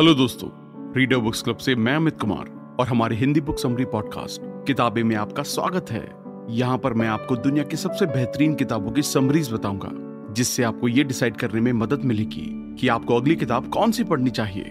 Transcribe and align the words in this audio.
Hello 0.00 0.12
दोस्तों 0.14 0.48
reader 0.96 1.16
books 1.16 1.40
club 1.42 1.56
से 1.56 1.74
मैं 1.74 1.94
अमित 1.96 2.20
कुमार 2.20 2.76
और 2.80 2.86
हमारे 2.86 3.16
हिंदी 3.16 3.40
बुक 3.40 3.58
समरी 3.58 3.84
पॉडकास्ट 3.84 4.40
किताबें 4.66 5.02
में 5.04 5.14
आपका 5.16 5.42
स्वागत 5.42 5.90
है। 5.90 6.02
यहाँ 6.50 6.78
पर 6.78 6.92
मैं 6.92 7.06
आपको 7.08 7.36
दुनिया 7.36 7.64
की 7.64 7.76
सबसे 7.76 8.06
बेहतरीन 8.06 8.54
किताबों 8.54 8.90
की 8.90 9.02
समरीज 9.02 9.52
बताऊँगा, 9.52 9.90
जिससे 10.34 10.62
आपको 10.62 10.88
ये 10.88 11.04
डिसाइड 11.04 11.36
करने 11.36 11.60
में 11.60 11.72
मदद 11.72 12.04
मिलेगी 12.04 12.76
कि 12.80 12.88
आपको 12.88 13.16
अगली 13.16 13.36
किताब 13.36 13.68
कौन 13.68 13.90
सी 13.90 14.04
पढ़नी 14.04 14.30
चाहिए। 14.30 14.64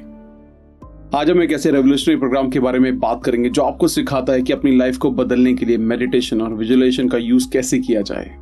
आज 1.16 1.32
हम 1.32 1.42
एक 1.44 1.52
ऐसे 1.52 1.72
रेवोल्यूशनरी 1.72 2.18
प्रोग्राम 2.18 2.50
के 2.50 2.60
बारे 2.60 2.80
में 2.80 3.00
बात 3.00 3.24
करेंगे 3.24 3.50
जो 3.50 3.62
आपको 3.62 3.88
सिखाता 3.88 4.34
है 4.34 4.42
कि 4.42 4.54
अपनी 4.54 4.76
लाइफ 4.78 4.98
को 4.98 5.12
बदलने 5.12 5.54
के 5.54 5.66
लिए 5.66 5.78
मेडिटेशन 5.78 6.42
और 6.42 6.54
विजुलेशन 6.54 7.10
का 7.10 7.18
यूज़ 7.18 7.50
कैसे 7.52 7.80
किया 7.80 8.02
जाए, 8.02 8.36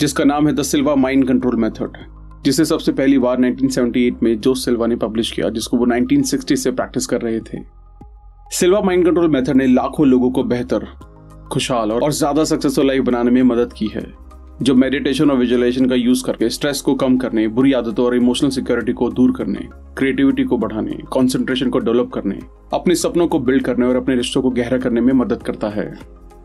जिसका 0.00 0.24
नाम 0.24 0.46
है 0.46 0.54
the 0.54 0.62
Silva 0.62 0.94
mind 0.94 1.28
control 1.28 1.56
method 1.56 1.96
जिसे 2.44 2.64
सबसे 2.64 2.92
पहली 2.92 3.18
बार 3.18 3.40
1978 3.40 4.22
में 4.22 4.40
जोस 4.40 4.64
सिल्वा 4.64 4.86
ने 4.86 4.96
पब्लिश 4.96 5.30
किया, 5.30 5.48
जिसको 5.48 5.76
वो 5.76 5.86
1960 5.86 6.56
से 6.56 6.70
प्रैक्टिस 6.70 7.06
कर 7.06 7.20
रहे 7.20 7.40
थे। 7.40 7.58
सिल्वा 8.52 8.80
माइंड 8.80 9.04
कंट्रोल 9.04 9.28
मेथड 9.28 9.56
ने 9.56 9.66
लाखों 9.66 10.06
लोगों 10.06 10.30
को 10.30 10.44
बेहतर, 10.44 10.86
खुशहाल 11.52 11.92
और 11.92 12.12
ज़्यादा 12.12 12.44
सक्सेसफुल 12.44 12.86
लाइफ 12.86 13.04
बनाने 13.04 13.30
में 13.30 13.42
मदद 13.42 13.72
की 13.72 13.86
है, 13.86 14.04
जो 14.62 14.74
मेडिटेशन 14.74 15.30
और 15.30 15.36
विजुअलाइजेशन 15.36 15.88
का 15.88 15.94
यूज़ 15.94 16.24
करके 16.24 16.48
स्ट्रेस 16.48 16.80
को 16.80 16.94
कम 16.94 17.16
करने, 17.16 17.46
बुरी 17.48 17.72
आदतों 17.72 18.04
और 18.06 18.16
इमोशनल 18.16 18.50
सिक्योरिटी 18.50 18.92
को 18.92 19.10
दूर 19.10 19.32
करने 19.36 19.68
क्रिएटिविटी 19.98 20.44
को 20.44 20.58
बढ़ाने 20.58 20.98
कॉन्सेंट्रेशन 21.10 21.70
को 21.70 21.78
डेवलप 21.78 22.10
करने, 22.14 22.38
अपने 22.74 22.94
सपनों 22.94 23.26
को 23.26 23.38
बिल्ड 23.38 23.64
करने 23.64 23.86
और 23.86 23.96
अपने 23.96 24.16
रिश्तों 24.16 24.42
को 24.42 24.50
गहरा 24.50 24.78
करने 24.78 25.00
में 25.00 25.12
मदद 25.14 25.42
करता 25.42 25.68
है। 25.68 25.92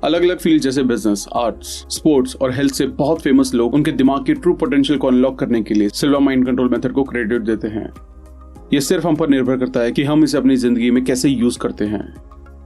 अलग 0.03 0.21
अलग 0.23 0.37
फ़ील्ड 0.37 0.61
जैसे 0.61 0.83
बिज़नेस 0.83 1.25
आर्ट्स 1.35 1.67
स्पोर्ट्स 1.89 2.35
और 2.35 2.51
हेल्थ 2.51 2.73
से 2.73 2.85
बहुत 2.87 3.21
फ़ेमस 3.21 3.53
लोग 3.53 3.73
उनके 3.73 3.91
दिमाग 3.91 4.25
के 4.25 4.33
ट्रू 4.33 4.53
पोटेंशियल 4.53 4.99
को 4.99 5.07
अनलॉक 5.07 5.39
करने 5.39 5.61
के 5.61 5.73
लिए 5.73 5.89
सिल्वर 5.89 6.19
माइंड 6.19 6.45
कंट्रोल 6.45 6.69
मेथड 6.69 6.91
को 6.91 7.03
क्रेडिट 7.03 7.41
देते 7.41 7.67
हैं। 7.67 7.93
यह 8.73 8.79
सिर्फ़ 8.79 9.07
हम 9.07 9.15
पर 9.15 9.29
निर्भर 9.29 9.57
करता 9.57 9.79
है 9.79 9.91
कि 9.91 10.03
हम 10.03 10.23
इसे 10.23 10.37
अपनी 10.37 10.55
ज़िंदगी 10.55 10.91
में 10.91 11.03
कैसे 11.05 11.29
यूज़ 11.29 11.59
करते 11.59 11.85
हैं। 11.85 12.13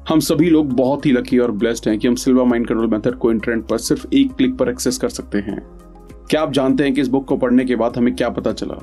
हम 0.09 0.19
सभी 0.19 0.49
लोग 0.49 0.73
बहुत 0.73 1.05
ही 1.05 1.11
लकी 1.11 1.39
और 1.39 1.52
ब्लेस्ड 1.52 1.89
हैं 1.89 1.99
कि 1.99 2.08
हम 2.08 2.16
सिल्वर 2.16 2.43
माइंड 2.43 2.67
कंट्रोल 2.67 2.88
मेथड 2.88 3.16
को 3.16 3.31
इंटरनेट 3.31 3.65
पर 3.65 3.77
सिर्फ़ 3.77 4.08
एक 4.13 4.33
क्लिक 4.33 4.58
पर 4.58 4.69
एक्सेस 4.69 4.97
कर 4.97 5.09
सकते 5.09 5.38
हैं। 5.38 5.59
क्या 6.30 6.41
आप 6.41 6.53
जानते 6.53 6.83
हैं 6.83 6.93
कि 6.93 7.02
इस 7.02 7.08
बुक 7.08 7.25
को 7.25 7.38
पढ़ने 7.38 7.65
के 7.65 7.75
बाद 7.75 7.97
हमें 7.97 8.15
क्या 8.15 8.30
पता 8.30 8.53
चला? 8.53 8.75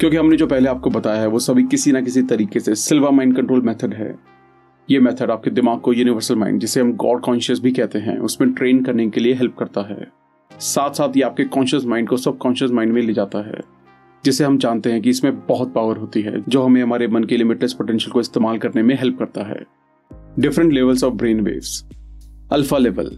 क्योंकि 0.00 0.16
हमने 0.16 0.36
जो 0.36 0.46
पहले 0.46 0.68
आपको 0.68 0.90
बताया 0.90 1.20
है, 1.20 1.26
वो 1.26 1.38
सभी 1.38 1.62
किसी 1.62 1.92
ना 1.92 2.00
किसी 2.00 2.22
तरीके 2.22 2.60
से 2.60 2.74
सिल्वर 2.74 3.10
माइंड 3.10 3.36
कंट्रोल 3.36 3.60
मेथड 3.60 3.94
है। 3.94 4.33
ये 4.88 4.98
मेथड 5.00 5.30
आपके 5.30 5.50
दिमाग 5.50 5.78
को 5.80 5.92
यूनिवर्सल 5.92 6.36
माइंड 6.36 6.58
जिसे 6.60 6.80
हम 6.80 6.92
गॉड 6.94 7.20
कॉन्शियस 7.20 7.60
भी 7.60 7.70
कहते 7.72 7.98
हैं, 7.98 8.18
उसमें 8.18 8.52
ट्रेन 8.54 8.82
करने 8.84 9.08
के 9.10 9.20
लिए 9.20 9.34
हेल्प 9.34 9.54
करता 9.58 9.82
है। 9.82 10.06
साथ 10.50 10.90
साथ 10.90 11.16
ये 11.16 11.22
आपके 11.22 11.44
कॉन्शियस 11.46 11.84
माइंड 11.84 12.08
को 12.08 12.16
सब 12.16 12.36
कॉन्शियस 12.38 12.70
माइंड 12.70 12.92
में 12.92 13.00
ले 13.02 13.12
जाता 13.12 13.38
है, 13.38 13.60
जिसे 14.24 14.44
हम 14.44 14.58
जानते 14.58 14.92
हैं 14.92 15.00
कि 15.02 15.10
इसमें 15.10 15.38
बहुत 15.38 15.72
पावर 15.74 15.96
होती 15.96 16.22
है, 16.22 16.42
जो 16.48 16.62
हमें 16.62 16.82
हमारे 16.82 17.08
मन 17.08 17.24
के 17.24 17.36
लिमिटलेस 17.36 17.72
पोटेंशियल 17.72 18.12
को 18.12 18.20
इस्तेमाल 18.20 18.58
करने 18.58 18.82
में 18.82 18.94
हेल्प 18.94 19.18
करता 19.18 19.44
है। 19.44 19.60
Different 20.38 20.72
levels 20.72 21.04
of 21.04 21.14
brain 21.14 21.40
waves 21.40 21.84
alpha 22.52 22.78
level 22.78 23.10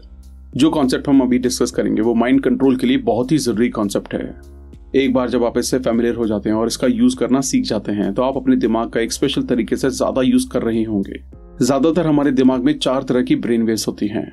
जो 0.55 0.70
कॉन्सेप्ट 0.70 1.08
हम 1.08 1.20
अभी 1.20 1.39
डिस्कस 1.39 1.70
करेंगे, 1.70 2.03
वो 2.03 2.14
माइंड 2.14 2.41
कंट्रोल 2.42 2.77
के 2.77 2.86
लिए 2.86 2.98
बहुत 2.98 3.33
ही 3.33 3.39
ज़रूरी 3.39 3.69
कॉन्सेप्ट 3.70 4.14
है। 4.14 4.34
एक 4.95 5.12
बार 5.14 5.28
जब 5.28 5.45
आप 5.45 5.58
इससे 5.58 5.78
फेमिलियर 5.78 6.14
हो 6.14 6.27
जाते 6.27 6.48
हैं 6.48 6.56
और 6.56 6.67
इसका 6.67 6.86
यूज़ 6.86 7.17
करना 7.17 7.41
सीख 7.42 7.64
जाते 7.64 7.92
हैं 7.92 8.12
तो 8.14 8.23
आप 8.23 8.36
अपने 8.36 8.56
दिमाग 8.56 8.91
का 8.91 9.01
एक 9.01 9.12
स्पेशल 9.12 9.42
तरीके 9.45 9.77
से 9.77 9.91
ज़्यादा 9.91 10.23
यूज़ 10.23 10.48
कर 10.48 10.62
रहे 10.62 10.83
होंगे। 10.84 11.20
ज़्यादातर 11.62 12.07
हमारे 12.07 12.31
दिमाग 12.31 12.65
में 12.65 12.79
चार 12.79 13.03
तरह 13.03 13.23
की 13.23 13.37
ब्रेन 13.37 13.62
वेव्स 13.62 13.87
होती 13.89 14.07
हैं। 14.07 14.25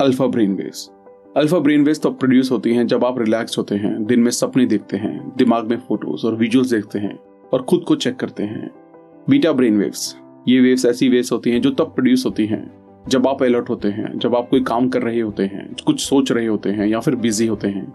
Alpha 0.00 0.26
brain 0.26 0.54
waves. 0.54 0.90
Alpha 1.36 1.58
brain 1.58 1.84
waves 1.84 2.02
तब 2.02 2.18
प्रोड्यूस 2.18 2.50
होती 2.52 2.74
हैं 2.74 2.86
जब 2.86 3.04
आप 3.04 3.18
रिलैक्स 3.18 3.58
होते 3.58 3.74
हैं, 3.74 4.04
दिन 4.06 4.20
में 4.20 4.30
सपने 4.30 4.66
देखते 4.66 4.96
हैं, 4.96 5.32
दिमाग 5.36 5.70
में 5.70 5.76
फ़ोटोज़ 5.78 6.26
और 6.26 6.36
विजुअल्स 6.36 6.70
देखते 6.70 6.98
हैं 6.98 7.18
और 7.52 7.62
खुद 7.62 7.84
को 7.88 7.96
चेक 7.96 8.16
करते 8.16 8.42
हैं। 8.42 8.70
Beta 9.30 9.52
brain 9.52 9.78
waves. 9.78 10.16
ये 10.48 10.60
वेव्स 10.60 10.86
ऐसी 10.86 11.08
वेव्स 11.08 11.32
होती 11.32 11.50
हैं 11.50 11.60
जो 11.60 11.70
तब 11.70 11.94
प्रोड्यूस 11.94 12.26
होती 12.26 12.46
हैं 12.46 12.64
जब 13.08 13.26
आप 13.26 13.42
अलर्ट 13.42 13.70
होते 13.70 13.88
हैं, 13.88 14.18
जब 14.18 14.34
आप 14.34 14.48
कोई 14.50 14.62
काम 14.62 14.88
कर 14.88 15.02
रहे 15.02 15.20
होते 15.20 15.42
हैं, 15.42 15.70
कुछ 15.86 16.00
सोच 16.00 16.32
रहे 16.32 16.46
होते 16.46 16.70
हैं 16.70 16.86
या 16.86 17.00
फिर 17.00 17.16
बिज़ी 17.16 17.46
होते 17.46 17.68
हैं। 17.68 17.90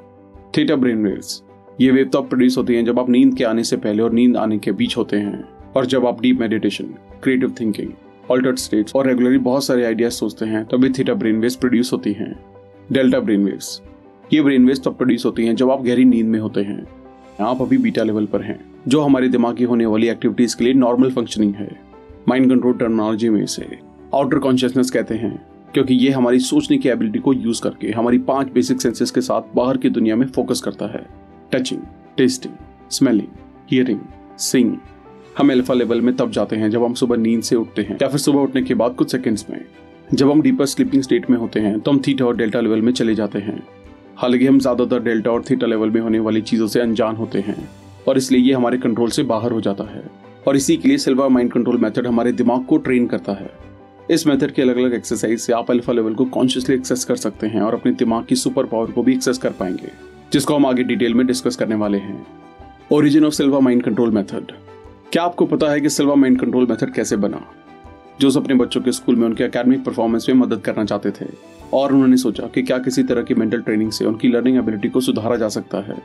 Theta 0.58 0.76
brain 0.76 1.06
waves. 1.06 1.44
ये 1.82 1.90
वेव 1.92 2.10
तब 2.14 2.28
प्रोड्यूस 2.30 2.58
होती 2.58 2.76
हैं 2.76 2.86
जब 2.86 3.00
आप 3.00 3.10
नींद 3.10 3.36
के 3.38 3.44
आने 3.44 3.64
से 3.64 3.78
पहले 3.78 4.02
और 4.04 4.12
नींद 4.12 4.38
आने 4.38 4.58
के 4.58 4.72
बीच 4.72 4.96
होते 4.98 5.18
हैं, 5.18 5.44
और 5.76 5.86
जब 5.86 6.06
आप 6.06 6.22
deep 6.22 6.40
meditation 6.40 6.86
creative 7.24 7.54
thinking 7.60 7.90
altered 8.32 8.58
states 8.58 8.96
और 8.96 9.08
रेगुलरली 9.08 9.38
बहुत 9.38 9.64
सारे 9.64 9.86
आइडियाज़ 9.86 10.14
सोचते 10.14 10.46
हैं 10.46 10.64
तभी 10.66 10.90
थीटा 10.90 11.14
ब्रेन 11.14 11.40
वेव्स 11.40 11.56
प्रोड्यूस 11.56 11.92
होती 11.94 12.14
हैं। 12.14 12.34
डेल्टा 12.92 13.20
ब्रेन 13.20 13.44
वेव्स 13.44 13.82
ये 14.34 14.42
ब्रेन 14.42 14.66
वेव्स 14.66 14.84
तब 14.86 14.96
प्रोड्यूस 14.96 15.26
होती 15.26 15.46
हैं 15.46 15.56
जब 15.56 15.72
आप 15.72 15.84
गहरी 15.84 16.06
नींद 16.06 16.26
में 16.26 16.40
होते 16.40 16.62
हैं। 16.62 16.86
आप 17.42 17.62
अभी 17.62 17.78
बीटा 17.78 18.04
लेवल 18.04 18.26
पर 18.26 18.42
हैं, 18.42 18.60
जो 18.88 19.02
हमारे 19.02 19.28
दिमाग 19.28 19.56
की 19.58 19.64
होने 19.64 19.86
वाली 19.86 20.08
एक्टिविटीज़ 20.08 20.58
के 20.58 20.64
लिए 20.64 20.74
नॉर्मल 20.74 21.12
फंक्शनिंग 21.12 21.54
है। 21.56 21.70
माइंड 22.30 22.50
कंट्रोल 22.50 22.74
टर्मिनोलॉजी 22.74 23.30
में 23.30 23.42
इसे 23.44 23.68
आउटर 24.16 24.40
कॉन्शियसनेस 24.40 24.92
कहते 24.92 25.16
हैं, 25.16 25.36
क्योंकि 25.74 25.94
ये 25.96 26.12
हमारी 26.12 26.40
सोचने 26.40 26.78
की 26.78 26.90
एबिलिटी 26.90 27.20
को 27.20 27.34
यूज़ 27.34 27.62
करके, 27.62 27.92
हमारी 27.92 28.18
पाँच 28.26 28.52
बेसिक 28.54 28.82
सेंसेस 28.82 29.12
के 29.12 29.22
साथ 29.22 29.56
बाहर 29.56 29.78
की 29.78 29.90
दुनिया 29.90 30.16
में 30.16 30.28
फोकस 30.28 30.62
करता 30.62 30.86
है। 30.88 31.06
Touching 31.52 31.82
tasting 32.18 32.54
smelling 32.92 33.28
hearing 33.72 34.00
seeing 34.40 34.76
हम 35.38 35.52
अल्फ़ा 35.52 35.74
लेवल 35.74 36.02
में 36.02 36.16
तब 36.16 36.32
जाते 36.32 36.56
हैं 36.56 36.70
जब 36.70 36.84
हम 36.84 36.94
सुबह 36.94 37.18
नींद 37.18 37.42
से 37.44 37.56
उठते 37.56 37.82
हैं, 37.82 37.98
या 38.02 38.08
फिर 38.08 38.20
सुबह 38.20 38.40
उठने 38.40 38.62
के 38.62 38.74
बाद 38.74 38.96
कुछ 38.96 39.12
सेकंड्स 39.12 39.46
में। 39.50 39.60
जब 40.10 40.32
हम 40.32 40.42
डीपर 40.42 40.66
स्लीपिंग 40.66 41.04
स्टेट 41.04 41.30
में 41.30 41.38
होते 41.38 41.60
हैं 41.60 41.80
तो 41.80 41.92
हम 41.92 42.02
थीटा 42.08 42.26
और 42.26 42.36
डेल्टा 42.38 42.60
लेवल 42.62 42.82
में 42.82 42.92
चले 42.94 43.16
जाते 43.16 43.40
हैं। 43.40 43.62
हालाँकि 44.18 44.48
हम 44.48 44.60
ज़्यादातर 44.60 45.04
डेल्टा 45.04 45.32
और 45.32 45.44
थीटा 45.50 45.68
लेवल 45.68 45.90
में 45.90 46.02
होने 46.02 46.20
वाली 46.20 46.42
चीज़ों 46.42 46.68
से 46.68 46.80
अनजान 46.80 47.16
होते 47.16 47.40
हैं, 47.40 47.58
और 48.08 48.18
इसलिए 48.18 48.42
ये 48.42 48.54
हमारे 48.54 48.78
कंट्रोल 48.78 49.10
से 49.10 49.24
बाहर 49.26 49.52
हो 49.52 49.62
जाता 49.62 49.84
है। 49.86 50.04
और 50.48 50.56
इसी 50.56 50.78
के 50.78 50.88
लिए 50.88 50.98
सिल्वा 50.98 51.28
माइंड 51.30 51.52
कंट्रोल 51.52 51.78
मेथड 51.78 52.08
हमारे 52.08 52.32
दिमाग 52.34 52.66
को 52.66 52.78
ट्रेन 52.80 53.08
करता 53.08 53.34
है। 53.34 53.50
इस 54.12 54.28
मेथड 54.28 54.52
के 54.52 54.62
अलग 54.62 54.78
अलग 54.78 54.94
एक्सरसाइज 54.94 55.40
से 55.40 55.54
आप 55.54 55.72
अल्फ़ा 55.72 55.94
लेवल 55.94 56.14
को 56.14 56.26
कॉन्शियसली 56.28 56.76
एक्सेस 56.76 57.06
कर 57.06 57.16
सकते 57.18 57.48
हैं, 57.48 57.62
और 57.62 57.74
अपने 57.74 57.92
दिमाग 57.94 58.26
की 58.26 58.36
सुपर 58.36 58.66
पावर 58.66 58.92
को 58.92 59.04
भी 59.04 59.14
एक्सेस 59.14 59.38
कर 59.38 59.52
पाएँगे। 59.52 59.92
जिसको 60.34 60.56
हम 60.56 60.66
आगे 60.66 60.84
डिटेल 60.84 61.14
में 61.14 61.28
डिस्कस 61.28 61.56
करने 61.56 61.76
वाले 61.76 61.98
हैं। 61.98 62.28
Origin 62.92 63.26
of 63.26 63.34
Silva 63.34 63.60
mind 63.60 63.84
control 63.84 64.12
method 64.12 64.52
क्या 65.12 65.24
आपको 65.24 65.46
पता 65.46 65.68
है 65.68 65.82
कि 65.82 65.90
सिल्वा 65.90 66.16
माइंड 66.16 66.40
कंट्रोल 66.40 66.68
मेथड 66.70 66.94
कैसे 66.94 67.16
बना? 67.16 67.42
जो 68.22 68.32
अपने 68.40 68.56
बच्चों 68.56 68.82
के 68.82 68.92
स्कूल 68.92 69.16
में 69.16 69.28
उनके 69.28 69.44
अकेडमिक 69.44 69.84
परफॉर्मेंस 69.84 70.26
में 70.30 70.36
मदद 70.36 70.60
करना 70.60 70.86
चाहते 70.86 71.12
थे। 71.12 71.26
और 71.74 71.94
उन्होंने 71.94 72.18
सोचा 72.18 72.44
कि 72.44 72.62
क्या 72.62 72.78
किसी 72.78 73.04
तरह 73.04 73.22
की 73.22 73.34
मेंटल 73.34 73.62
ट्रेनिंग 73.62 73.92
से 73.92 74.06
उनकी 74.06 74.28
लर्निंग 74.28 74.58
एबिलिटी 74.58 74.90
को 74.90 75.02
सुधारा 75.02 75.36
जा 75.36 75.50
सकता 75.50 75.78
है। 75.78 76.04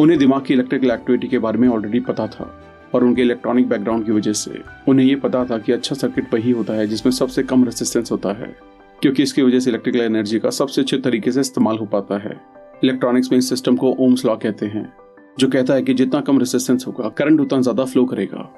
उन्हें 0.00 0.18
दिमाग 0.18 0.44
की 0.44 0.54
इलेक्ट्रिकल 0.54 0.90
एक्टिविटी 0.90 1.28
के 1.28 1.38
बारे 1.38 1.58
में 1.58 1.68
ऑलरेडी 1.68 2.00
पता 2.00 2.26
था। 2.26 2.64
और 2.94 3.04
उनके 3.04 3.22
इलेक्ट्रॉनिक 3.22 3.68
बैकग्राउंड 3.68 4.06
की 4.06 4.12
वजह 4.12 4.32
से 4.32 4.62
उन्हें 4.88 5.06
ये 5.06 5.16
पता 5.16 5.44
था 5.44 5.58
कि 5.58 5.72
अच्छा 5.72 5.94
सर्किट 5.94 6.34
वही 6.34 6.50
होता 6.50 6.72
है 6.72 6.86
जिसमें 6.86 7.12
सबसे 7.12 7.42
कम 7.42 7.64
रेसिस्टेंस 7.64 8.12
होता 8.12 8.28
है। 8.28 8.56
क्योंकि 9.02 9.22
इसकी 9.22 9.42
वजह 9.42 9.60
से 9.60 9.70
इलेक्ट्रिकल 9.70 10.00
एनर्जी 10.00 10.38
का 10.38 10.50
सबसे 10.50 10.80
अच्छे 10.80 10.96
तरीके 10.96 11.32
से 11.32 11.40
इस्तेमाल 11.40 11.78
हो 11.78 11.86
पाता 11.86 12.18
है। 12.18 12.57
इलेक्ट्रॉनिक्स 12.84 13.30
में 13.32 13.38
इस 13.38 13.48
सिस्टम 13.48 13.76
को 13.76 13.94
ओम्स 14.00 14.24
लॉ 14.24 14.36
कहते 14.36 14.66
हैं, 14.66 14.92
जो 15.38 15.48
कहता 15.48 15.74
है 15.74 15.82
कि 15.82 15.94
जितना 15.94 16.20
कम 16.20 16.38
रेसिस्टेंस 16.38 16.86
होगा 16.86 17.08
करंट 17.08 17.40
उतना 17.40 17.60
ज़्यादा 17.60 17.84
फ्लो 17.84 18.04
करेगा। 18.04 18.48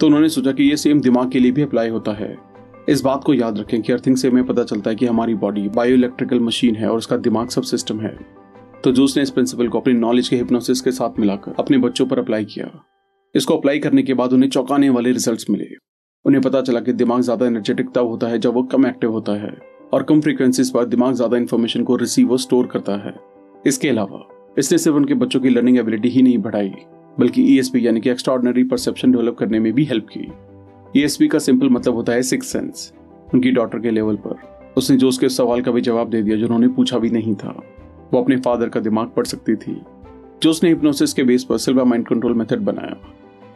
तो 0.00 0.06
उन्होंने 0.06 0.28
सोचा 0.28 0.52
कि 0.52 0.64
ये 0.64 0.76
सेम 0.76 1.00
दिमाग 1.00 1.30
के 1.30 1.40
लिए 1.40 1.52
भी 1.52 1.62
अप्लाई 1.62 1.88
होता 1.88 2.12
है। 2.12 2.36
इस 2.88 3.02
बात 3.02 3.24
को 3.24 3.34
याद 3.34 3.58
रखें 3.58 3.80
कि 3.82 3.92
अर्थिंग 3.92 4.16
से 4.16 4.28
हमें 4.28 4.46
पता 4.46 4.64
चलता 4.64 4.90
है 4.90 4.96
कि 4.96 5.06
हमारी 5.06 5.34
बॉडी 5.36 5.68
बायो 5.68 5.94
इलेक्ट्रिकल 5.94 6.40
मशीन 6.40 6.76
है 6.76 6.90
और 6.90 6.98
उसका 6.98 7.16
दिमाग 7.18 7.48
सब 7.48 7.62
सिस्टम 7.64 8.00
है। 8.00 8.16
तो 8.84 8.92
जो 8.92 9.04
उसने 9.04 9.22
इस 9.22 9.30
प्रिंसिपल 9.30 9.68
को 9.68 9.80
अपनी 9.80 9.94
नॉलेज 9.94 10.28
के 10.28 10.36
हिप्नोसिस 10.36 10.80
के 10.80 10.90
साथ 10.90 11.18
मिलाकर 11.20 11.54
अपने 11.58 11.78
बच्चों 11.78 12.06
पर 12.06 12.18
अप्लाई 12.18 12.44
किया। 12.44 12.70
इसको 13.34 13.56
अप्लाई 13.56 13.78
करने 13.78 14.02
के 14.02 14.14
बाद 14.14 14.32
उन्हें 14.32 14.50
चौंकाने 14.50 14.88
वाले 14.90 15.12
रिजल्ट्स 15.12 15.50
मिले। 15.50 15.66
उन्हें 16.24 16.42
पता 16.42 16.60
चला 16.60 16.80
कि 16.80 16.92
दिमाग 16.94 17.20
ज़्यादा 17.20 17.46
एनर्जेटिक 17.46 17.90
तब 17.94 18.06
होता 18.06 18.26
है 18.26 18.38
जब 18.38 18.54
वो 18.54 18.62
कम 18.64 18.86
एक्टिव 18.86 19.12
होता 19.12 19.32
है 19.42 19.56
और 19.92 20.02
कम 20.02 20.20
फ्रीक्वेंसीज 20.20 20.72
पर 20.72 20.84
दिमाग 20.86 21.14
ज़्यादा 21.14 21.36
इन्फॉर्मेशन 21.36 21.82
को 21.82 21.96
रिसीव 21.96 22.32
और 22.32 22.38
स्टोर 22.38 22.66
करता 22.66 22.96
है। 23.06 23.14
इसके 23.66 23.88
अलावा, 23.88 24.26
इसने 24.58 24.78
सिर्फ़ 24.78 24.96
उनके 24.96 25.14
बच्चों 25.14 25.40
की 25.40 25.48
लर्निंग 25.48 25.78
एबिलिटी 25.78 26.08
ही 26.08 26.22
नहीं 26.22 26.38
बढ़ाई, 26.38 26.72
बल्कि 27.20 27.42
ईएसपी 27.44 27.80
e 27.80 27.84
यानी 27.84 28.00
कि 28.00 28.10
एक्स्ट्रॉर्डनरी 28.10 28.64
परसेप्शन 28.64 29.12
डेवलप 29.12 29.36
करने 29.36 29.58
में 29.58 29.72
भी 29.72 29.84
हेल्प 29.84 30.06
की। 30.10 30.28
ईएसपी 30.96 31.26
e 31.26 31.30
का 31.30 31.38
सिंपल 31.38 31.70
मतलब 31.70 31.94
होता 31.94 32.12
है 32.12 32.22
सिक्स 32.22 32.52
सेंस 32.52 32.92
उनकी 33.34 33.50
डॉटर 33.50 33.78
के 33.78 33.90
लेवल 33.90 34.16
पर। 34.16 34.72
उसने 34.76 34.96
जो 34.96 35.08
उसके 35.08 35.28
सवाल 35.28 35.62
का 35.62 35.72
भी 35.72 35.80
जवाब 35.80 36.10
दे 36.10 36.22
दिया, 36.22 36.36
जो 36.36 36.44
उन्होंने 36.44 36.68
पूछा 36.68 36.98
भी 36.98 37.10
नहीं 37.10 37.34
था, 37.34 37.54
वो 38.12 38.22
अपने 38.22 38.36
फादर 38.36 38.68
का 38.68 38.80
दिमाग 38.80 39.08
पढ़ 39.08 39.26
सकती 39.26 39.56
थी। 39.56 39.80
जो 40.42 40.50
उसने 40.50 40.68
हिप्नोसिस 40.68 41.12
के 41.12 41.22
बेस 41.22 41.44
पर 41.44 41.58
सिल्वा 41.58 41.84
माइंड 41.84 42.06
कंट्रोल 42.06 42.34
मेथड 42.34 42.60
बनाया, 42.60 42.96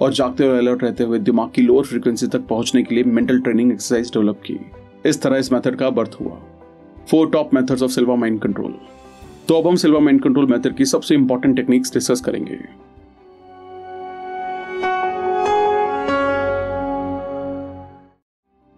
और 0.01 0.13
जागते 0.13 0.49
और 0.49 0.55
अलर्ट 0.55 0.83
रहते 0.83 1.05
हुए 1.05 1.19
दिमाग 1.19 1.51
की 1.51 1.63
लोअर 1.63 1.85
फ्रीक्वेंसी 1.85 2.27
तक 2.27 2.47
पहुँचने 2.47 2.83
के 2.83 2.95
लिए 2.95 3.05
मेंटल 3.05 3.41
ट्रेनिंग 3.41 3.73
एक्सरसाइज 3.73 4.11
डेवलप 4.11 4.41
की। 4.47 4.59
इस 5.07 5.23
तरह 5.23 5.37
इस 5.37 5.53
मेथड 5.53 5.77
का 5.77 5.91
बर्थ 5.91 6.17
हुआ। 6.21 6.39
Four 7.11 7.31
top 7.31 7.55
methods 7.55 7.83
of 7.83 7.91
Silva 7.91 8.17
mind 8.17 8.41
control 8.41 8.75
तो 9.49 9.55
अब 9.55 9.67
हम 9.67 9.77
सिल्वा 9.77 10.01
माइंड 10.01 10.23
कंट्रोल 10.23 10.47
मेथड 10.47 10.77
की 10.77 10.85
सबसे 10.85 11.15
इंपॉर्टेंट 11.15 11.57
टेक्निक्स 11.57 11.93
डिस्कस 11.95 12.21
करेंगे। 12.21 12.59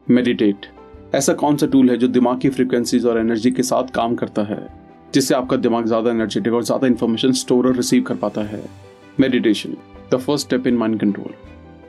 मेडिटेट 0.07 0.67
ऐसा 1.15 1.33
कौन 1.35 1.57
सा 1.57 1.67
टूल 1.67 1.91
है 1.91 1.97
जो 1.97 2.09
दिमाग 2.09 2.41
की 2.41 2.49
फ्रीक्वेंसीज 2.51 3.07
और 3.07 3.19
एनर्जी 3.19 3.51
के 3.51 3.63
साथ 3.63 3.95
काम 3.95 4.15
करता 4.15 4.43
है, 4.45 4.67
जिससे 5.15 5.35
आपका 5.35 5.57
दिमाग 5.59 5.87
ज़्यादा 5.87 6.11
एनर्जेटिक 6.11 6.53
और 6.53 6.65
ज़्यादा 6.65 6.87
इंफॉर्मेशन 6.87 7.33
स्टोर 7.35 7.67
और 7.67 7.77
रिसीव 7.77 8.03
कर 8.03 8.15
पाता 8.17 8.43
है? 8.45 8.63
Meditation 9.21 9.77
the 10.13 10.17
first 10.17 10.47
step 10.47 10.67
in 10.67 10.77
mind 10.77 10.99
control 11.01 11.35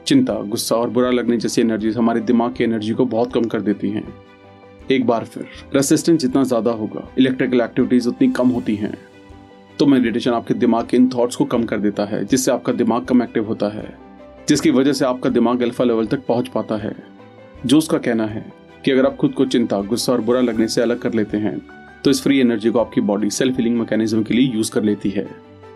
चिंता, 0.05 0.33
गुस्सा 0.33 0.75
और 0.75 0.89
बुरा 0.89 1.09
लगने 1.11 1.37
जैसी 1.37 1.61
एनर्जीज 1.61 1.97
हमारे 1.97 2.21
दिमाग 2.21 2.53
की 2.55 2.63
एनर्जी 2.63 2.93
को 2.93 3.05
बहुत 3.07 3.33
कम 3.33 3.43
कर 3.45 3.61
देती 3.61 3.89
हैं। 3.89 4.07
एक 4.91 5.05
बार 5.07 5.23
फिर 5.25 5.47
रेसिस्टेंस 5.75 6.19
जितना 6.21 6.43
ज़्यादा 6.43 6.71
होगा 6.73 7.07
इलेक्ट्रिकल 7.17 7.61
एक्टिविटीज़ 7.61 8.07
उतनी 8.09 8.27
कम 8.31 8.47
होती 8.49 8.75
हैं। 8.75 8.93
तो 9.79 9.85
मेडिटेशन 9.85 10.31
आपके 10.31 10.53
दिमाग 10.55 10.87
के 10.87 10.97
इन 10.97 11.09
थॉट्स 11.09 11.35
को 11.35 11.45
कम 11.45 11.63
कर 11.63 11.79
देता 11.79 12.05
है, 12.05 12.23
जिससे 12.25 12.51
आपका 12.51 12.73
दिमाग 12.73 13.05
कम 13.05 13.23
एक्टिव 13.23 13.45
होता 13.45 13.69
है, 13.69 13.87
जिसकी 14.49 14.71
वजह 14.71 14.93
से 14.93 15.05
आपका 15.05 15.29
दिमाग 15.29 15.61
अल्फ़ा 15.61 15.85
लेवल 15.85 16.05
तक 16.07 16.25
पहुँच 16.27 16.47
पाता 16.47 16.75
है। 16.77 16.95
जो 17.65 17.77
उसका 17.77 17.97
कहना 17.99 18.25
है 18.25 18.45
कि 18.85 18.91
अगर 18.91 19.05
आप 19.05 19.15
खुद 19.15 19.33
को 19.33 19.45
चिंता, 19.45 19.81
गुस्सा 19.83 20.11
और 20.13 20.21
बुरा 20.21 20.41
लगने 20.41 20.67
से 20.67 20.81
अलग 20.81 20.99
कर 20.99 21.13
लेते 21.13 21.37
हैं 21.37 21.59
तो 22.03 22.11
इस 22.11 22.21
फ्री 22.23 22.39
एनर्जी 22.39 22.69
को 22.69 22.79
आपकी 22.79 23.01
बॉडी 23.01 23.29
सेल्फ 23.31 23.57
हीलिंग 23.57 23.77
मैकेनिज्म 23.77 24.23
के 24.23 24.33
लिए 24.33 24.51
यूज़ 24.53 24.71
कर 24.71 24.83
लेती 24.83 25.09
है। 25.09 25.27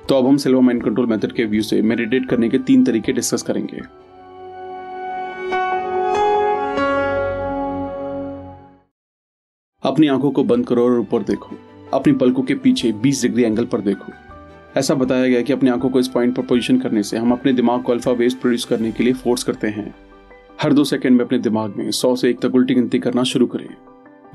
तो 0.09 0.15
अब 0.15 0.27
हम 0.27 0.38
सिल्वर 0.38 0.61
माइंड 0.61 0.83
कंट्रोल 0.83 1.06
मेथड 1.06 1.31
के 1.31 1.45
व्यू 1.45 1.61
से 1.61 1.81
मेडिटेट 1.83 2.27
करने 2.29 2.50
के 2.50 2.57
तीन 2.59 2.83
तरीके 2.83 3.13
डिस्कस 3.13 3.44
करेंगे। 3.44 3.81
अपनी 9.89 10.07
आँखों 10.07 10.31
को 10.31 10.44
बंद 10.44 10.68
करो 10.68 10.83
और 10.86 11.00
ऊपर 11.00 11.24
देखो। 11.24 11.56
अपनी 11.94 12.13
पलकों 12.13 12.44
के 12.44 12.56
पीछे 12.56 12.91
20 12.91 13.21
डिग्री 13.21 13.44
एंगल 13.44 13.65
पर 13.65 13.81
देखो। 13.81 14.13
ऐसा 14.77 14.94
बताया 14.94 15.27
गया 15.27 15.41
कि 15.41 15.53
अपनी 15.53 15.69
आँखों 15.69 15.89
को 15.89 16.00
इस 16.00 16.07
पॉइंट 16.07 16.36
पर 16.36 16.44
पोजीशन 16.44 16.80
करने 16.80 17.03
से 17.03 17.18
हम 17.18 17.31
अपने 17.31 17.53
दिमाग 17.53 17.83
को 17.83 17.91
अल्फ़ा 17.91 18.12
वेव्स 18.12 18.33
प्रोड्यूस 18.33 18.65
करने 18.65 18.91
के 18.91 19.03
लिए 19.03 19.13
फोर्स 19.13 19.44
करते 19.44 19.68
हैं। 19.68 19.95
हर 20.62 20.74
दो 20.74 20.83
सेकंड 20.83 21.18
में 21.18 21.25
अपने 21.25 21.38
दिमाग 21.38 21.75
में 21.77 21.91
सौ 21.91 22.15
से 22.15 22.30
एक 22.30 22.39
तक 22.39 22.56
उल्टी 22.56 22.74
गिनती 22.74 23.00
करना 23.00 23.24
शुरू 23.24 23.47
करें। 23.47 23.75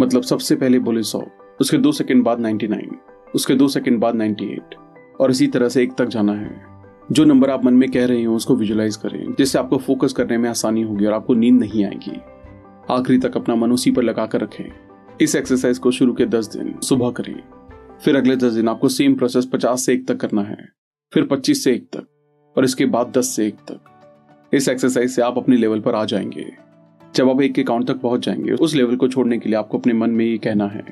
मतलब 0.00 0.22
सबसे 0.22 0.56
पहले 0.56 0.78
बोले 0.78 1.02
सौ 1.02 1.22
उसके 1.60 1.76
दो 1.76 1.92
सेकंड 1.92 2.24
बाद 2.24 2.40
99, 2.40 2.96
उसके 3.34 3.54
दो 3.54 3.68
सेकंड 3.68 3.98
बाद 3.98 4.14
98 4.14 4.74
और 5.20 5.30
इसी 5.30 5.46
तरह 5.46 5.68
से 5.68 5.82
एक 5.82 5.92
तक 5.94 6.06
जाना 6.06 6.32
है। 6.32 6.62
जो 7.12 7.24
नंबर 7.24 7.50
आप 7.50 7.64
मन 7.64 7.74
में 7.74 7.90
कह 7.90 8.06
रहे 8.06 8.24
हो 8.24 8.36
उसको 8.36 8.56
विजुलाइज 8.56 8.96
करें 8.96 9.32
जिससे 9.32 9.58
आपको 9.58 9.78
फोकस 9.78 10.12
करने 10.12 10.38
में 10.38 10.50
आसानी 10.50 10.82
होगी 10.82 11.06
और 11.06 11.12
आपको 11.12 11.34
नींद 11.34 11.60
नहीं 11.60 11.84
आएगी। 11.84 12.20
आखिरी 12.90 13.18
तक 13.18 13.36
अपना 13.36 13.54
मन 13.54 13.72
उसी 13.72 13.90
पर 13.90 14.02
लगा 14.02 14.26
कर 14.26 14.40
रखें। 14.40 14.94
इस 15.20 15.34
एक्सरसाइज 15.37 15.78
को 15.78 15.90
शुरू 15.90 16.12
के 16.12 16.26
दस 16.26 16.46
दिन 16.46 16.81
सुबह 16.81 17.11
करें 17.11 17.43
फिर 18.05 18.16
अगले 18.16 18.37
दस 18.37 18.52
दिन 18.52 18.69
आपको 18.69 18.88
सेम 18.88 19.14
प्रोसेस 19.14 19.46
पचास 19.46 19.87
से 19.87 19.93
एक 19.93 20.08
तक 20.08 20.16
करना 20.16 20.43
है। 20.43 20.56
फिर 21.14 21.26
पच्चीस 21.26 21.64
से 21.64 21.72
एक 21.72 21.88
तक 21.96 22.06
और 22.58 22.64
इसके 22.64 22.87
बाद 22.87 23.12
दस 23.19 23.28
से 23.28 23.46
एक 23.46 23.55
तक। 23.55 23.81
इस 24.55 24.69
एक्सरसाइज 24.69 25.11
से 25.11 25.22
आप 25.22 25.38
अपने 25.38 25.56
लेवल 25.56 25.81
पर 25.81 25.94
आ 25.94 26.05
जाएँगे। 26.05 26.52
जब 27.14 27.31
आप 27.31 27.43
एक 27.43 27.55
के 27.55 27.62
काउंट 27.62 27.88
तक 27.88 28.00
पहुँच 28.00 28.26
जाएँगे, 28.26 28.52
उस 28.52 28.75
लेवल 28.75 28.96
को 28.96 29.08
छोड़ने 29.08 29.38
के 29.38 29.49
लिए 29.49 29.58
आपको 29.58 29.78
अपने 29.78 29.93
मन 29.93 30.11
में 30.11 30.25
ये 30.25 30.38
कहना 30.38 30.66
है। 30.66 30.84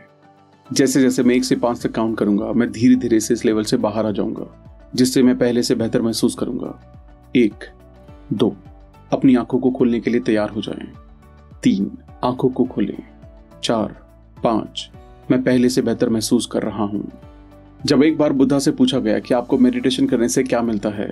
जैसे 0.72 1.00
जैसे 1.00 1.22
मैं 1.22 1.34
एक 1.34 1.44
से 1.44 1.56
पाँच 1.56 1.82
तक 1.82 1.92
काउंट 1.92 2.18
करूँगा, 2.18 2.52
मैं 2.52 2.72
धीरे 2.72 2.96
धीरे 2.96 3.20
से 3.20 3.34
इस 3.34 3.44
लेवल 3.44 3.64
से 3.64 3.76
बाहर 3.76 4.06
आ 4.06 4.10
जाऊँगा, 4.10 4.64
जिससे 4.94 5.22
मैं 5.22 5.38
पहले 5.38 5.62
से 5.62 5.74
बेहतर 5.74 6.02
महसूस 6.02 6.34
करूँगा। 6.34 6.92
एक, 7.36 7.54
दो, 8.32 8.56
अपनी 9.12 9.36
आँखों 9.36 9.58
को 9.58 9.70
खोलने 9.70 10.00
के 10.00 10.10
लिए 10.10 10.20
तैयार 10.20 10.50
हो 10.50 10.60
जाएँ। 10.60 10.92
तीन, 11.62 11.98
आँखों 12.24 12.48
को 12.48 12.64
खोलें। 12.64 13.02
चार 13.64 14.01
पाँच। 14.44 14.88
मैं 15.30 15.42
पहले 15.42 15.68
से 15.68 15.82
बेहतर 15.82 16.08
महसूस 16.08 16.46
कर 16.46 16.62
रहा 16.62 16.84
हूँ। 16.84 17.10
जब 17.86 18.02
एक 18.02 18.16
बार 18.18 18.32
बुद्धा 18.32 18.58
से 18.58 18.70
पूछा 18.70 18.98
गया 18.98 19.18
कि 19.18 19.34
आपको 19.34 19.58
मेडिटेशन 19.58 20.06
करने 20.06 20.28
से 20.28 20.42
क्या 20.42 20.60
मिलता 20.62 20.88
है 20.88 21.08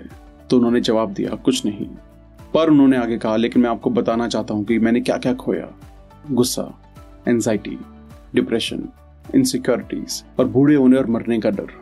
तो 0.51 0.57
उन्होंने 0.57 0.81
जवाब 0.81 1.13
दिया, 1.13 1.35
कुछ 1.35 1.65
नहीं। 1.67 1.87
पर 2.55 2.71
उन्होंने 2.71 2.97
आगे 2.97 3.19
कहा, 3.19 3.37
लेकिन 3.37 3.63
मैं 3.63 3.71
आपको 3.71 3.91
बताना 3.91 4.29
चाहता 4.29 4.55
हूँ 4.55 4.65
कि 4.65 4.79
मैंने 4.79 5.01
क्या 5.01 5.17
क्या 5.17 5.35
खोया? 5.35 5.69
गुस्सा 6.31 6.63
एंजाइटी 7.29 7.79
डिप्रेशन 8.35 8.89
इनसिक्योरिटीज 9.35 10.23
और 10.39 10.49
बूढ़े 10.49 10.75
होने 10.75 10.97
और 10.97 11.07
मरने 11.07 11.39
का 11.41 11.51
डर। 11.51 11.79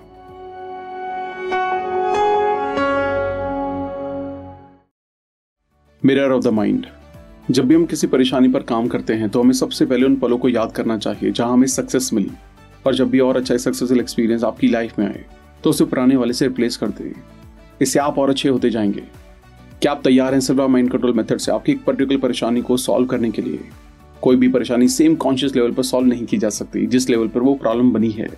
मिरर 6.02 6.32
ऑफ़ 6.32 6.44
द 6.44 6.48
माइंड 6.48 6.86
जब 7.50 7.66
भी 7.66 7.74
हम 7.74 7.84
किसी 7.86 8.06
परेशानी 8.06 8.48
पर 8.48 8.62
काम 8.62 8.88
करते 8.88 9.14
हैं 9.14 9.28
तो 9.28 9.42
हमें 9.42 9.52
सबसे 9.52 9.86
पहले 9.86 10.06
उन 10.06 10.16
पलों 10.16 10.38
को 10.38 10.48
याद 10.48 10.72
करना 10.72 10.98
चाहिए, 10.98 11.30
जहाँ 11.30 11.52
हमें 11.52 11.66
सक्सेस 11.66 12.10
मिली। 12.12 12.30
और 12.86 12.94
जब 12.94 13.10
भी 13.10 13.20
और 13.20 13.36
अच्छा 13.36 13.56
सक्सेसफुल 13.56 14.00
एक्सपीरियंस 14.00 14.44
आपकी 14.44 14.68
लाइफ 14.68 14.98
में 14.98 15.06
आए 15.06 15.24
तो 15.64 15.70
उसे 15.70 15.84
पुराने 15.84 16.16
वाले 16.16 16.32
से 16.32 16.46
रिप्लेस 16.46 16.76
कर 16.76 16.88
दें। 16.88 17.12
इससे 17.82 18.00
आप 18.00 18.18
और 18.18 18.30
अच्छे 18.30 18.48
होते 18.48 18.70
जाएँगे। 18.70 19.02
क्या 19.82 19.92
आप 19.92 20.00
तैयार 20.04 20.32
हैं 20.32 20.40
सिल्वर 20.40 20.66
माइंड 20.66 20.90
कंट्रोल 20.90 21.12
मेथड 21.12 21.38
से 21.38 21.52
आपकी 21.52 21.72
एक 21.72 21.84
पर्टिकुलर 21.84 22.18
परेशानी 22.18 22.60
को 22.60 22.76
सॉल्व 22.76 23.06
करने 23.06 23.30
के 23.30 23.42
लिए? 23.42 23.60
कोई 24.22 24.36
भी 24.36 24.48
परेशानी 24.48 24.88
सेम 24.88 25.14
कॉन्शियस 25.14 25.56
लेवल 25.56 25.72
पर 25.72 25.82
सॉल्व 25.82 26.06
नहीं 26.06 26.26
की 26.26 26.38
जा 26.38 26.48
सकती, 26.48 26.86
जिस 26.86 27.08
लेवल 27.10 27.28
पर 27.28 27.40
वो 27.40 27.54
प्रॉब्लम 27.54 27.90
बनी 27.90 28.10
है। 28.10 28.28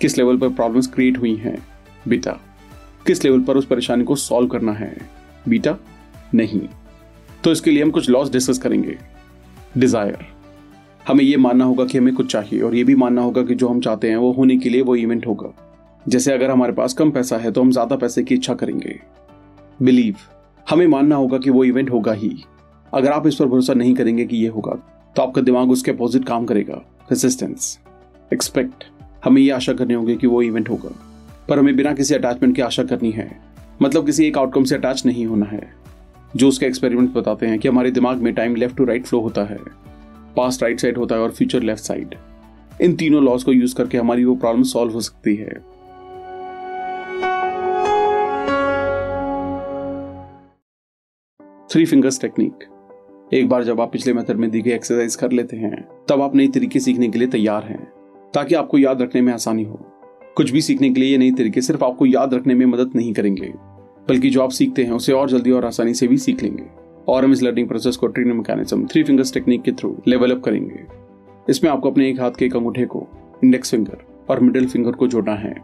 किस 0.00 0.18
लेवल 0.18 0.36
पर 0.36 0.48
प्रॉब्लम्स 0.48 0.86
क्रिएट 0.86 1.18
हुई 1.18 1.34
हैं? 1.36 1.56
बेटा 2.08 2.38
किस 3.06 3.24
लेवल 3.24 3.40
पर 3.40 3.56
उस 3.56 3.66
परेशानी 3.66 4.04
को 4.04 4.16
सॉल्व 4.16 4.48
करना 4.48 4.72
है? 4.72 4.96
बीटा 5.48 5.76
नहीं। 6.34 6.60
तो 7.44 7.52
इसके 7.52 7.70
लिए 7.70 7.82
हम 7.82 7.90
कुछ 7.90 8.08
लॉस 8.10 8.30
डिस्कस 8.30 8.58
करेंगे. 8.58 8.96
डिज़ायर 9.78 10.26
हमें 11.08 11.24
यह 11.24 11.38
मानना 11.38 11.64
होगा 11.64 11.84
कि 11.84 11.98
हमें 11.98 12.14
कुछ 12.14 12.32
चाहिए 12.32 12.60
और 12.62 12.74
यह 12.74 12.84
भी 12.84 12.94
मानना 12.96 13.22
होगा 13.22 13.42
कि 13.42 13.54
जो 13.54 13.68
हम 13.68 13.80
चाहते 13.80 14.08
हैं 14.10 14.16
वो 14.16 14.32
होने 14.32 14.56
के 14.56 14.68
लिए 14.68 14.82
वो 14.82 14.96
इवेंट 14.96 15.26
होगा. 15.26 15.52
जैसे 16.04 16.32
अगर 16.32 16.50
हमारे 16.50 16.72
पास 16.72 16.94
कम 16.94 17.10
पैसा 17.10 17.36
है 17.36 17.50
तो 17.52 17.62
हम 17.62 17.70
ज़्यादा 17.72 17.96
पैसे 17.96 18.22
की 18.22 18.34
इच्छा 18.34 18.54
करेंगे. 18.54 18.98
बिलीव 19.80 20.16
हमें 20.66 20.86
मानना 20.86 21.16
होगा 21.16 21.38
कि 21.38 21.50
वो 21.50 21.64
इवेंट 21.64 21.90
होगा 21.90 22.12
ही. 22.12 22.36
अगर 22.92 23.12
आप 23.12 23.26
इस 23.26 23.34
पर 23.34 23.46
भरोसा 23.46 23.74
नहीं 23.74 23.94
करेंगे 23.94 24.24
कि 24.24 24.36
ये 24.36 24.48
होगा 24.48 24.74
तो 25.16 25.22
आपका 25.22 25.42
दिमाग 25.42 25.70
उसके 25.70 25.90
अपोजिट 25.90 26.24
काम 26.24 26.44
करेगा. 26.46 26.82
रेसिस्टेंस 27.10 27.78
एक्सपेक्ट 28.30 28.84
हमें 29.24 29.42
ये 29.42 29.50
आशा 29.50 29.72
करनी 29.72 29.94
होगी 29.94 30.16
कि 30.16 30.26
वो 30.26 30.42
इवेंट 30.42 30.70
होगा. 30.70 30.90
पर 31.48 31.58
हमें 31.58 31.76
बिना 31.76 31.92
किसी 31.92 32.14
अटैचमेंट 32.14 32.54
की 32.56 32.62
आशा 32.62 32.82
करनी 32.84 33.10
है. 33.10 33.30
मतलब 33.82 34.06
किसी 34.06 34.26
एक 34.26 34.38
आउटकम 34.38 34.64
से 34.64 34.74
अटैच 34.74 35.04
नहीं 35.06 35.26
होना 35.26 35.46
है. 35.46 35.60
जो 36.36 36.48
उसके 36.48 36.66
एक्सपेरिमेंट 36.66 37.12
बताते 37.12 37.46
हैं 37.46 37.58
कि 37.58 37.68
हमारे 37.68 37.90
दिमाग 37.90 38.16
में 38.16 38.32
time 38.34 38.54
left 38.56 38.76
to 38.76 38.84
right 38.84 39.06
flow 39.06 39.20
होता 39.20 39.44
है 39.44 39.58
पास्ट 40.36 40.62
राइट 40.62 40.80
साइड 40.80 40.98
होता 40.98 41.14
है 41.14 41.20
और 41.20 41.30
फ्यूचर 41.30 41.62
लेफ़्ट 41.62 41.82
साइड 41.82 42.14
इन 42.80 42.96
तीनों 42.96 43.22
लॉज 43.24 43.44
को 43.44 43.52
यूज़ 43.52 43.74
करके 43.74 43.98
हमारी 43.98 44.24
वो 44.24 44.34
प्रॉब्लम 44.34 44.62
सॉल्व 44.62 44.92
हो 44.92 45.00
सकती 45.00 45.34
है। 45.34 45.52
थ्री 51.72 51.84
फिंगर्स 51.84 52.20
टेक्निक 52.20 52.64
एक 53.34 53.48
बार 53.48 53.64
जब 53.64 53.80
आप 53.80 53.92
पिछले 53.92 54.12
मेथड 54.12 54.36
में 54.36 54.50
दी 54.50 54.60
गई 54.62 54.70
एक्सरसाइज 54.70 55.16
कर 55.16 55.32
लेते 55.32 55.56
हैं, 55.56 55.88
तब 56.08 56.22
आप 56.22 56.34
नई 56.36 56.48
तरीके 56.48 56.80
सीखने 56.80 57.08
के 57.08 57.18
लिए 57.18 57.28
तैयार 57.28 57.64
हैं, 57.64 57.82
ताकि 58.34 58.54
आपको 58.54 58.78
याद 58.78 59.02
रखने 59.02 59.20
में 59.20 59.32
आसानी 59.32 59.64
हो। 59.64 59.80
कुछ 60.36 60.50
भी 60.50 60.60
सीखने 60.60 60.90
के 60.90 61.00
लिए 61.00 61.10
ये 61.10 61.18
नई 61.18 61.32
तरीके 61.32 61.60
सिर्फ़ 61.60 61.84
आपको 61.84 62.06
याद 62.06 62.34
रखने 62.34 62.54
में 62.54 62.64
मदद 62.66 62.92
नहीं 62.96 63.12
करेंगे। 63.12 63.52
बल्कि 64.08 64.30
जो 64.30 64.42
आप 64.42 64.50
सीखते 64.50 64.84
हैं, 64.84 64.92
उसे 64.92 65.12
और 65.12 65.30
जल्दी 65.30 65.50
और 65.50 65.64
आसानी 65.64 65.94
से 65.94 66.06
भी 66.08 66.18
सीख 66.18 66.42
लेंगे। 66.42 66.64
और 67.08 67.24
हम 67.24 67.32
इस 67.32 67.42
लर्निंग 67.42 67.68
प्रोसेस 67.68 67.96
को 67.96 68.06
training 68.06 68.36
mechanism 68.36 68.86
three 68.86 69.02
fingers 69.02 69.32
technique 69.34 69.62
के 69.62 69.72
थ्रू 69.72 69.96
लेवल 70.08 70.30
अप 70.30 70.42
करेंगे। 70.44 70.84
इसमें 71.48 71.70
आपको 71.70 71.90
अपने 71.90 72.08
एक 72.08 72.20
हाथ 72.20 72.30
के 72.30 72.44
एक 72.46 72.56
अंगूठे 72.56 72.84
को 72.86 73.06
इंडेक्स 73.44 73.70
फिंगर 73.70 74.04
और 74.30 74.40
मिडिल 74.40 74.66
फिंगर 74.68 74.92
को 74.92 75.06
जोड़ना 75.06 75.34
है। 75.36 75.54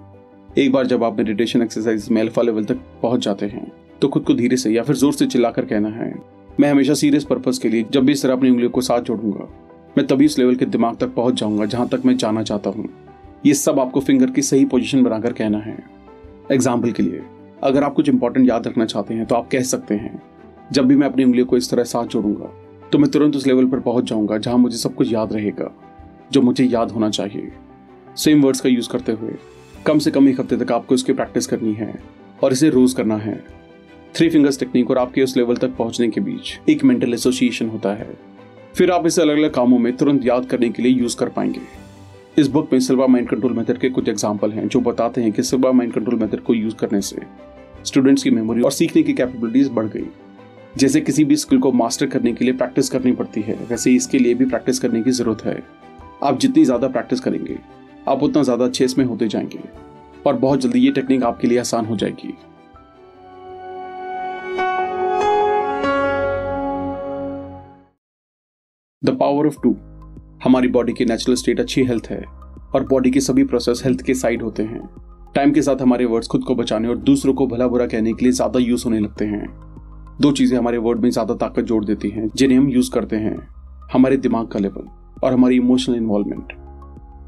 एक 0.59 0.73
बार 0.73 0.87
जब 0.87 1.05
आप 1.05 1.19
मेडिटेशन 1.19 1.63
एक्सरसाइज 1.63 2.09
में 2.11 2.21
अल्फ़ा 2.23 2.43
लेवल 2.43 2.65
तक 2.65 2.81
पहुँच 3.03 3.25
जाते 3.25 3.47
हैं 3.47 3.71
तो 4.01 4.09
खुद 4.09 4.25
को 4.25 4.35
धीरे 4.35 4.57
से 4.57 4.71
या 4.71 4.83
फिर 4.83 4.97
ज़ोर 4.97 5.13
से 5.13 5.27
चिल्लाकर 5.27 5.65
कहना 5.65 5.89
है, 5.91 6.13
मैं 6.61 6.71
हमेशा 6.71 6.95
सीरियस 6.95 7.25
पर्पज 7.25 7.59
के 7.59 7.69
लिए 7.69 7.85
जब 7.93 8.05
भी 8.05 8.13
इस 8.13 8.23
तरह 8.23 8.33
अपनी 8.33 8.51
उंगलियों 8.51 8.71
को 8.71 8.81
साथ 8.81 9.01
जोड़ूँगा, 9.03 9.49
मैं 9.99 10.07
तभी 10.07 10.27
उस 10.27 10.39
लेवल 10.39 10.55
के 10.55 10.67
दिमाग 10.67 10.97
तक 10.97 11.15
पहुँच 11.15 11.41
जाऊँगा 11.41 11.67
जहाँ 11.67 11.89
तक 11.89 12.03
मैं 12.05 12.17
जाना 12.17 12.43
चाहता 12.43 12.71
हूँ। 12.71 12.89
ये 13.47 13.55
सब 13.55 13.81
आपको 13.81 14.01
फिंगर 14.01 14.31
की 14.31 14.43
सही 14.43 14.65
पोजीशन 14.67 15.03
बनाकर 15.03 15.33
कहना 15.33 15.59
है। 15.59 15.77
एग्ज़ाम्पल 16.53 16.93
के 16.93 17.03
लिए 17.03 17.23
अगर 17.65 17.85
आप 17.85 17.95
कुछ 17.95 18.09
इंपॉर्टेंट 18.09 18.49
याद 18.49 18.67
रखना 18.67 18.85
चाहते 18.87 19.15
हैं 19.15 19.27
तो 19.27 19.35
आप 19.35 19.49
कह 19.53 19.63
सकते 19.65 19.95
हैं, 19.95 20.21
जब 20.73 20.87
भी 20.87 20.97
मैं 20.97 21.07
अपनी 21.07 21.25
उंगलियों 21.25 21.47
को 21.47 21.57
इस 21.57 21.71
तरह 21.71 21.85
साथ 21.85 22.07
जोड़ूँगा 22.07 22.51
तो 22.93 22.99
मैं 22.99 23.11
तुरंत 23.11 23.37
उस 23.37 23.47
लेवल 23.47 23.67
पर 23.67 23.81
पहुँच 23.81 24.05
जाऊँगा 24.05 24.39
जहाँ 24.39 24.57
मुझे 24.59 24.77
सब 24.77 24.95
कुछ 24.95 25.13
याद 25.13 25.33
रहेगा, 25.33 25.71
जो 26.33 26.43
मुझे 26.43 26.65
याद 26.65 26.91
होना 26.91 27.09
चाहिए। 27.11 27.53
सेम 28.17 28.43
वर्ड्स 28.43 28.61
का 28.61 28.69
यूज़ 28.69 28.89
करते 28.89 29.13
हुए, 29.13 29.35
कम 29.87 29.99
से 29.99 30.11
कम 30.11 30.29
एक 30.29 30.41
हफ़्ते 30.41 30.57
तक 30.57 30.73
आपको 30.73 30.95
इसकी 30.95 31.13
प्रैक्टिस 31.13 31.47
करनी 31.47 31.73
है 31.75 31.95
और 32.43 32.53
इसे 32.53 32.71
रोज 32.71 32.93
करना 32.93 33.17
है। 33.17 33.43
थ्री 34.15 34.29
फिंगर्स 34.31 34.59
टेक्निक 34.59 34.91
और 34.91 34.99
आपके 34.99 35.23
उस 35.23 35.37
लेवल 35.37 35.57
तक 35.57 35.75
पहुँचने 35.77 36.09
के 36.09 36.21
बीच 36.21 36.59
एक 36.69 36.85
मेंटल 36.85 37.15
एसोसिएशन 37.15 37.69
होता 37.69 37.95
है। 37.95 38.09
फिर 38.75 38.91
आप 38.91 39.07
इसे 39.07 39.23
अलग 39.23 39.37
अलग 39.37 39.53
कामों 39.55 39.79
में 39.79 39.97
तुरंत 39.97 40.27
याद 40.27 40.47
करने 40.47 40.69
के 40.69 40.83
लिए 40.83 40.93
यूज़ 40.93 41.17
कर 41.17 41.29
पाएँगे। 41.31 41.61
इस 42.39 42.49
बुक 42.49 42.73
में 42.73 42.79
सिल्वर 42.81 43.07
माइंड 43.07 43.29
कंट्रोल 43.29 43.53
मेथड 43.53 43.79
के 43.79 43.89
कुछ 43.91 44.09
एग्ज़ाम्पल 44.09 44.53
हैं, 44.53 44.69
जो 44.69 44.81
बताते 44.83 45.23
हैं 45.23 45.33
कि 45.33 45.43
सिल्वर 45.43 45.73
माइंड 45.73 45.93
कंट्रोल 45.93 46.19
मेथड 46.19 46.41
को 46.41 46.55
यूज़ 46.55 46.75
करने 46.77 47.01
से 47.01 47.27
स्टूडेंट्स 47.85 48.23
की 48.23 48.31
मेमोरी 48.31 48.63
और 48.63 48.73
सीखने 48.73 49.03
की 49.03 49.13
कैपेबिलिटीज 49.13 49.69
बढ़ 49.69 49.87
गई। 49.87 50.07
जैसे 50.79 51.01
किसी 51.01 51.25
भी 51.25 51.37
स्किल 51.37 51.59
को 51.59 51.73
मास्टर 51.73 52.07
करने 52.07 52.33
के 52.33 52.45
लिए 52.45 52.55
प्रैक्टिस 52.55 52.89
करनी 52.91 53.13
पड़ती 53.13 53.41
है, 53.41 53.55
वैसे 53.71 53.93
इसके 53.93 54.19
लिए 54.19 54.35
भी 54.35 54.45
प्रैक्टिस 54.45 54.79
करने 54.79 55.03
की 55.03 55.11
ज़रूरत 55.11 55.45
है। 55.45 55.63
आप 56.23 56.39
जितनी 56.41 56.65
ज़्यादा 56.65 56.89
प्रैक्टिस 56.89 57.21
करेंगे, 57.21 57.59
आप 58.09 58.23
उतना 58.23 58.43
ज़्यादा 58.43 58.65
अच्छे 58.65 58.85
इसमें 58.85 59.05
होते 59.05 59.29
जाएँगे 59.29 59.61
और 60.27 60.35
बहुत 60.37 60.61
जल्दी 60.61 60.81
ये 60.81 60.91
टेक्निक 60.93 61.23
आपके 61.23 61.49
लिए 61.49 61.59
आसान 61.59 61.87
हो 61.87 61.97
जाएगी। 61.97 62.35
द 69.03 69.17
पावर 69.21 69.47
ऑफ़ 69.47 69.57
टू 69.63 69.77
हमारी 70.45 70.69
बॉडी 70.69 70.93
की 70.93 71.05
नेचुरल 71.05 71.37
स्टेट 71.37 71.61
अच्छी 71.61 71.85
हेल्थ 71.85 72.07
है 72.07 72.23
और 72.75 72.87
बॉडी 72.89 73.11
के 73.11 73.21
सभी 73.21 73.45
प्रोसेस 73.45 73.83
हेल्थ 73.85 74.03
के 74.03 74.15
साइड 74.15 74.43
होते 74.43 74.63
हैं। 74.63 74.81
टाइम 75.35 75.53
के 75.53 75.63
साथ 75.63 75.81
हमारे 75.83 76.05
वर्ड्स 76.05 76.29
खुद 76.29 76.43
को 76.45 76.55
बचाने 76.55 76.89
और 76.89 76.97
दूसरों 76.97 77.33
को 77.35 77.47
भला 77.47 77.67
बुरा 77.69 77.87
कहने 77.87 78.13
के 78.13 78.25
लिए 78.25 78.33
ज़्यादा 78.33 78.59
यूज़ 78.59 78.83
होने 78.85 78.99
लगते 79.01 79.25
हैं। 79.25 79.47
दो 80.21 80.31
चीज़ें 80.33 80.57
हमारे 80.59 80.79
वर्ड 80.79 81.01
में 81.01 81.09
ज़्यादा 81.11 81.35
ताकत 81.35 81.63
जोड़ 81.63 81.85
देती 81.85 82.09
हैं, 82.09 82.29
जिन्हें 82.37 82.59
हम 82.59 82.69
यूज़ 82.69 82.91
करते 82.91 83.17
हैं। 83.17 83.37
हमारे 83.93 84.17
दिमाग 84.17 84.47
का 84.49 84.59
लेवल 84.59 84.87
और 85.25 85.33
हमारी 85.33 85.57
emotional 85.57 85.97
involvement 85.97 86.53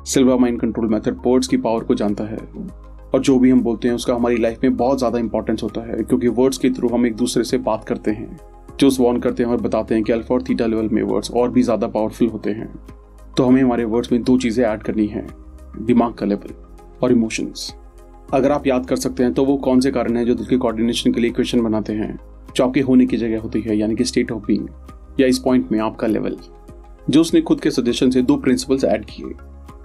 silver 0.07 0.37
mind 0.37 0.61
control 0.61 0.89
method 0.89 1.17
words 1.27 1.49
की 1.49 1.57
पावर 1.57 1.85
को 1.85 1.95
जानता 1.95 2.25
है 2.25 2.37
और 3.15 3.21
जो 3.21 3.39
भी 3.39 3.51
हम 3.51 3.61
बोलते 3.63 3.89
हैं, 3.89 3.95
उसका 3.95 4.15
हमारी 4.15 4.37
लाइफ 4.37 4.63
में 4.65 4.77
बहुत 4.77 4.99
ज़्यादा 4.99 5.19
इंपॉर्टेंस 5.19 5.63
होता 5.63 5.81
है, 5.81 5.97
क्योंकि 5.99 6.29
वर्ड्स 6.31 6.59
के 6.59 6.71
थ्रू 6.71 6.89
हम 6.89 7.07
एक 7.07 7.17
दूसरे 7.17 7.45
से 7.45 7.59
बात 7.61 7.85
करते 7.85 8.11
हैं, 8.11 8.37
जो 8.81 8.91
वॉर्न 8.99 9.19
करते 9.21 9.43
हैं 9.43 9.51
और 9.51 9.61
बताते 9.61 9.95
हैं 9.95 10.05
कि 10.05 10.13
अल्फ़ा 10.13 10.35
और 10.35 10.43
थीटा 10.43 10.67
लेवल 10.67 10.89
में 10.89 11.03
वर्ड्स 11.05 11.31
और 11.33 11.51
भी 11.51 11.63
ज़्यादा 11.63 11.87
पावरफुल 11.89 12.29
होते 12.29 12.51
हैं। 12.51 12.69
तो 13.37 13.45
हमें 13.45 13.63
हमारे 13.63 13.85
वर्ड्स 13.87 14.13
में 14.13 14.23
दो 14.23 14.37
चीज़ें 14.39 14.65
ऐड 14.65 14.83
करनी 14.83 15.07
है, 15.07 15.27
दिमाग 15.79 16.15
का 16.15 16.27
लेवल 16.27 16.55
और 17.03 17.13
इमोशंस 17.13 17.75
अगर 18.35 18.53
आप 18.53 18.67
याद 18.67 18.87
कर 18.87 18.97
सकते 18.97 19.23
हैं 19.23 19.33
तो 19.35 19.45
वो 19.45 19.57
कौन 19.59 19.81
से 19.81 19.91
कारण 19.91 20.17
हैं 20.17 20.25
जो 20.27 20.35
दिल 20.35 20.47
के 20.47 20.57
कोऑर्डिनेशन 20.57 21.13
के 21.13 21.21
लिए 21.21 21.31
क्वेश्चन 21.31 21.61
बनाते 21.61 21.93
हैं? 21.93 22.19
जो 22.57 22.65
आपके 22.65 22.81
होने 22.81 23.07
की 23.07 23.17
जगह 23.17 23.41
होती 23.41 23.61
है, 23.61 23.77
यानी 23.77 23.95
कि 23.97 24.05
स्टेट 24.05 24.33
ऑफ़ 24.33 24.43
बीइंग 24.47 24.69
या 25.21 25.27
इस 25.27 25.39
पॉइंट 25.39 25.73
में 25.73 25.79
आपका 25.81 26.07
लेवल 26.07 26.37
जो 27.11 27.21
उसने 27.21 27.41
खुद 27.41 27.61
के 27.61 27.71
सजेशन 27.71 28.11
से 28.11 28.23
दो 28.23 28.37
प्रिंसिपल्स 28.37 28.85
ऐड 28.85 29.05
किए। 29.05 29.35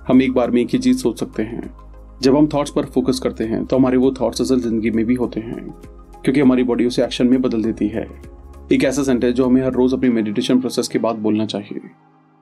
हम 0.07 0.21
एक 0.21 0.33
बार 0.33 0.51
में 0.51 0.61
एक 0.61 0.69
ही 0.69 0.79
चीज़ 0.79 0.97
सोच 0.97 1.19
सकते 1.19 1.43
हैं। 1.43 1.73
जब 2.21 2.35
हम 2.37 2.47
थॉट्स 2.47 2.71
पर 2.71 2.85
फोकस 2.87 3.19
करते 3.19 3.43
हैं 3.43 3.65
तो 3.65 3.77
हमारे 3.77 3.97
वो 3.97 4.11
थॉट्स 4.11 4.41
असल 4.41 4.59
ज़िंदगी 4.59 4.91
में 4.91 5.05
भी 5.05 5.15
होते 5.15 5.39
हैं, 5.39 5.69
क्योंकि 6.23 6.39
हमारी 6.39 6.63
बॉडी 6.63 6.85
उसे 6.85 7.03
एक्शन 7.03 7.27
में 7.27 7.41
बदल 7.41 7.63
देती 7.63 7.87
है। 7.87 8.07
एक 8.71 8.83
ऐसा 8.83 9.03
सेंटेंस 9.03 9.33
जो 9.35 9.45
हमें 9.45 9.61
हर 9.61 9.73
रोज 9.73 9.93
अपनी 9.93 10.09
मेडिटेशन 10.09 10.59
प्रोसेस 10.59 10.87
के 10.87 10.99
बाद 10.99 11.15
बोलना 11.17 11.45
चाहिए। 11.45 11.89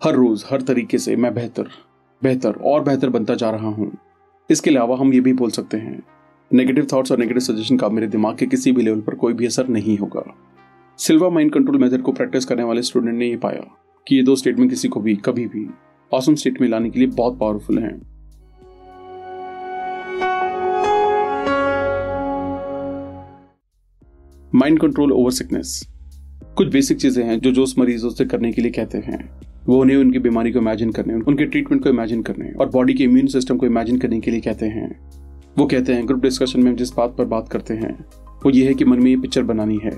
हर 0.01 0.15
रोज, 0.15 0.45
हर 0.51 0.61
तरीके 0.61 0.97
से 0.97 1.15
मैं 1.15 1.33
बेहतर 1.33 1.69
बेहतर 2.21 2.59
और 2.63 2.83
बेहतर 2.83 3.09
बनता 3.09 3.35
जा 3.35 3.49
रहा 3.49 3.69
हूँ। 3.69 3.91
इसके 4.49 4.69
अलावा 4.69 4.95
हम 4.97 5.13
ये 5.13 5.19
भी 5.19 5.33
बोल 5.33 5.51
सकते 5.51 5.77
हैं 5.77 6.01
नेगेटिव 6.51 6.87
थॉट्स 6.93 7.11
और 7.11 7.17
नेगेटिव 7.17 7.39
सजेशन 7.39 7.77
का 7.77 7.89
मेरे 7.89 8.07
दिमाग 8.07 8.37
के 8.37 8.45
किसी 8.45 8.71
भी 8.71 8.81
लेवल 8.81 9.01
पर 9.01 9.15
कोई 9.15 9.33
भी 9.33 9.45
असर 9.45 9.67
नहीं 9.67 9.97
होगा। 9.97 10.23
सिल्वर 10.99 11.29
माइंड 11.29 11.51
कंट्रोल 11.53 11.77
मेथड 11.77 12.01
को 12.01 12.11
प्रैक्टिस 12.11 12.45
करने 12.45 12.63
वाले 12.63 12.81
स्टूडेंट 12.81 13.15
ने 13.15 13.27
ये 13.27 13.37
पाया 13.37 13.65
कि 14.07 14.15
ये 14.15 14.23
दो 14.23 14.35
स्टेटमेंट 14.35 14.69
किसी 14.69 14.87
को 14.87 14.99
भी, 14.99 15.15
कभी 15.15 15.45
भी 15.45 15.67
ऑसम 16.11 16.35
स्टेट 16.35 16.61
में 16.61 16.67
लाने 16.67 16.89
के 16.89 16.99
लिए 16.99 17.07
बहुत 17.07 17.37
पावरफुल 17.39 17.79
हैं। 17.79 18.01
माइंड 24.55 24.79
कंट्रोल 24.79 25.11
ओवर 25.11 25.31
सिकनेस 25.31 25.81
कुछ 26.57 26.67
बेसिक 26.67 26.97
चीज़ें 26.97 27.23
हैं 27.25 27.39
जो 27.39 27.51
जो 27.51 27.63
उस 27.63 27.77
मरीजों 27.79 28.09
से 28.09 28.25
करने 28.25 28.51
के 28.51 28.61
लिए 28.61 28.71
कहते 28.71 28.97
हैं। 28.97 29.48
वो 29.67 29.79
उन्हें 29.81 29.97
उनकी 29.97 30.19
बीमारी 30.19 30.51
को 30.51 30.59
इमेजिन 30.59 30.91
करने 30.91 31.13
उनके 31.13 31.45
ट्रीटमेंट 31.45 31.83
को 31.83 31.89
इमेजिन 31.89 32.21
करने 32.21 32.51
और 32.51 32.69
बॉडी 32.69 32.93
के 32.93 33.03
इम्यून 33.03 33.27
सिस्टम 33.27 33.57
को 33.57 33.65
इमेजिन 33.65 33.97
करने 33.97 34.19
के 34.19 34.31
लिए 34.31 34.39
कहते 34.39 34.65
हैं। 34.65 34.89
वो 35.57 35.65
कहते 35.65 35.93
हैं 35.93 36.07
ग्रुप 36.07 36.21
डिस्कशन 36.21 36.63
में 36.63 36.75
जिस 36.75 36.93
बात 36.93 37.15
पर 37.17 37.25
बात 37.25 37.49
करते 37.49 37.73
हैं, 37.73 37.93
वो 38.45 38.51
ये 38.51 38.65
है 38.67 38.73
कि 38.73 38.85
मन 38.85 38.99
में 38.99 39.09
ये 39.11 39.17
पिक्चर 39.17 39.43
बनानी 39.43 39.79
है 39.83 39.91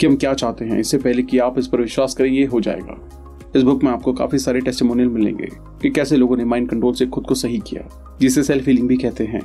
कि 0.00 0.06
हम 0.06 0.16
क्या 0.16 0.34
चाहते 0.34 0.64
हैं। 0.64 0.78
इससे 0.80 0.98
पहले 0.98 1.22
कि 1.22 1.38
आप 1.38 1.58
इस 1.58 1.66
पर 1.66 1.80
विश्वास 1.80 2.14
करें, 2.14 2.30
ये 2.30 2.44
हो 2.44 2.60
जाएगा। 2.60 2.98
इस 3.56 3.62
बुक 3.62 3.84
में 3.84 3.90
आपको 3.90 4.12
काफ़ी 4.12 4.38
सारे 4.38 4.60
टेस्टिमोनियल 4.60 5.08
मिलेंगे 5.08 5.48
कि 5.82 5.90
कैसे 5.90 6.16
लोगों 6.16 6.36
ने 6.36 6.44
माइंड 6.44 6.68
कंट्रोल 6.68 6.92
से 6.94 7.06
खुद 7.06 7.24
को 7.24 7.34
सही 7.34 7.58
किया, 7.58 8.16
जिसे 8.20 8.42
सेल्फ 8.42 8.66
हीलिंग 8.68 8.88
भी 8.88 8.96
कहते 8.96 9.24
हैं। 9.24 9.42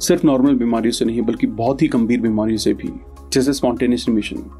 सिर्फ़ 0.00 0.26
नॉर्मल 0.26 0.54
बीमारियों 0.54 0.92
से 0.92 1.04
नहीं, 1.04 1.22
बल्कि 1.22 1.46
बहुत 1.46 1.82
ही 1.82 1.88
गंभीर 1.88 2.20
बीमारियों 2.20 2.58
से 2.58 2.74
भी, 2.74 2.90
जैसे 3.32 3.52
स्पॉन्टेनियस 3.52 4.04
रिमिशन 4.08 4.50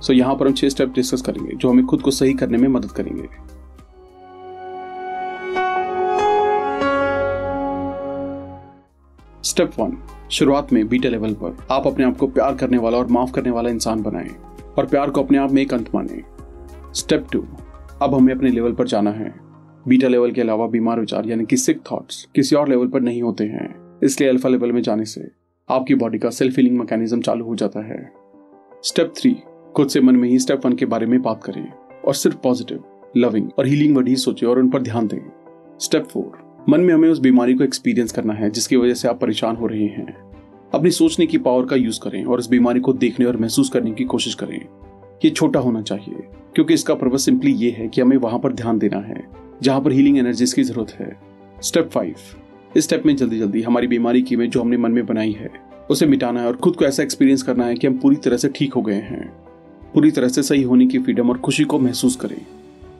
सो 0.00 0.12
यहाँ 0.12 0.34
पर 0.34 0.46
हम 0.46 0.52
छह 0.52 0.68
स्टेप 0.68 0.92
डिस्कस 0.94 1.22
करेंगे, 1.22 1.56
जो 1.56 1.68
हमें 1.70 1.84
खुद 1.86 2.02
को 2.02 2.10
सही 2.10 2.32
करने 2.34 2.58
में 2.58 2.68
मदद 2.68 2.90
करेंगे। 2.92 3.28
स्टेप 9.46 9.70
वन 9.78 9.96
शुरुआत 10.30 10.72
में 10.72 10.88
बीटा 10.88 11.08
लेवल 11.08 11.32
पर 11.32 11.66
आप 11.70 11.86
अपने 11.86 12.04
आप 12.04 12.16
को 12.16 12.26
प्यार 12.26 12.54
करने 12.54 12.78
वाला 12.78 12.98
और 12.98 13.06
माफ़ 13.06 13.32
करने 13.32 13.50
वाला 13.50 13.70
इंसान 13.70 14.02
बनाएँ 14.02 14.30
और 14.78 14.86
प्यार 14.86 15.10
को 15.10 15.22
अपने 15.22 15.38
आप 15.38 15.52
में 15.52 15.62
एक 15.62 15.74
अंत 15.74 15.94
माने। 15.94 16.22
स्टेप 16.94 17.26
टू 17.32 17.44
अब 18.02 18.14
हमें 18.14 18.34
अपने 18.34 18.50
लेवल 18.50 18.72
पर 18.72 18.86
जाना 18.86 19.10
है। 19.10 19.34
बीटा 19.88 20.08
लेवल 20.08 20.30
के 20.30 20.40
अलावा 20.40 20.66
बीमार 20.66 21.00
विचार 21.00 21.26
यानी 21.26 21.44
कि 21.44 21.56
सिक 21.56 21.80
थॉट्स 21.92 22.28
किसी 22.34 22.56
और 22.56 22.68
लेवल 22.68 22.88
पर 22.88 23.00
नहीं 23.00 23.22
होते 23.22 23.44
हैं। 23.44 23.98
इसलिए 24.02 24.30
अल्फ़ा 24.30 24.50
लेवल 24.50 24.72
में 24.72 24.82
जाने 24.82 25.04
से 25.04 25.28
आपकी 25.68 25.94
बॉडी 25.94 26.18
का 26.18 26.30
सेल्फ 26.30 26.56
हीलिंग 26.56 26.78
मैकेनिज्म 26.78 27.20
चालू 27.20 27.44
हो 27.44 27.54
जाता 27.54 27.80
है। 27.80 28.12
स्टेप 28.82 29.12
थ्री 29.16 29.36
खुद 29.76 29.88
से 29.88 30.00
मन 30.00 30.16
में 30.16 30.28
ही 30.28 30.38
स्टेप 30.38 30.66
वन 30.66 30.72
के 30.72 30.86
बारे 30.86 31.06
में 31.06 31.22
बात 31.22 31.44
करें 31.44 31.72
और 32.06 32.14
सिर्फ़ 32.14 32.36
पॉजिटिव 32.36 32.84
लविंग 33.16 33.50
और 33.58 33.66
हीलिंग 33.66 33.96
वर्ड 33.96 34.08
ही 34.08 34.16
सोचे 34.16 34.46
और 34.46 34.58
उन 34.58 34.70
पर 34.70 34.82
ध्यान 34.82 35.06
दें। 35.06 35.30
स्टेप 35.80 36.04
फोर 36.04 36.45
मन 36.68 36.80
में 36.80 36.92
हमें 36.94 37.08
उस 37.08 37.18
बीमारी 37.18 37.54
को 37.54 37.64
एक्सपीरियंस 37.64 38.12
करना 38.12 38.34
है, 38.34 38.50
जिसकी 38.50 38.76
वजह 38.76 38.94
से 38.94 39.08
आप 39.08 39.20
परेशान 39.20 39.56
हो 39.56 39.66
रहे 39.66 39.84
हैं। 39.86 40.14
अपनी 40.74 40.90
सोचने 40.90 41.26
की 41.26 41.38
पावर 41.38 41.66
का 41.66 41.76
यूज़ 41.76 42.00
करें 42.00 42.24
और 42.24 42.40
इस 42.40 42.48
बीमारी 42.48 42.80
को 42.80 42.92
देखने 42.92 43.26
और 43.26 43.36
महसूस 43.36 43.68
करने 43.70 43.90
की 43.90 44.04
कोशिश 44.04 44.34
करें। 44.34 44.58
ये 45.24 45.30
छोटा 45.30 45.60
होना 45.60 45.82
चाहिए, 45.82 46.22
क्योंकि 46.54 46.74
इसका 46.74 46.94
पर्पज 46.94 47.20
सिंपली 47.20 47.52
ये 47.52 47.70
है 47.70 47.88
कि 47.88 48.00
हमें 48.00 48.16
वहाँ 48.16 48.38
पर 48.38 48.52
ध्यान 48.52 48.78
देना 48.78 48.98
है, 48.98 49.24
जहाँ 49.62 49.80
पर 49.80 49.92
हीलिंग 49.92 50.18
एनर्जीज 50.18 50.52
की 50.52 50.62
ज़रूरत 50.62 50.90
है। 50.90 51.16
स्टेप 51.62 51.90
फाइव 51.90 52.14
इस 52.76 52.84
स्टेप 52.84 53.06
में 53.06 53.14
जल्दी 53.16 53.38
जल्दी 53.38 53.62
हमारी 53.62 53.86
बीमारी 53.86 54.22
की 54.22 54.34
इमेज 54.34 54.50
जो 54.50 54.60
हमने 54.60 54.76
मन 54.76 54.92
में 54.92 55.06
बनाई 55.06 55.32
है, 55.32 55.50
उसे 55.90 56.06
मिटाना 56.06 56.40
है 56.40 56.46
और 56.46 56.56
खुद 56.56 56.76
को 56.76 56.84
ऐसा 56.84 57.02
एक्सपीरियंस 57.02 57.42
करना 57.42 57.66
है 57.66 57.74
कि 57.74 57.86
हम 57.86 57.98
पूरी 57.98 58.16
तरह 58.16 58.36
से 58.36 58.48
ठीक 58.48 58.74
हो 58.74 58.82
गए 58.82 59.00
हैं। 59.02 59.26
पूरी 59.94 60.10
तरह 60.10 60.28
से 60.28 60.42
सही 60.42 60.62
होने 60.62 60.86
की 60.86 60.98
फ्रीडम 60.98 61.30
और 61.30 61.38
खुशी 61.38 61.64
को 61.64 61.78
महसूस 61.78 62.16
करें। 62.16 62.40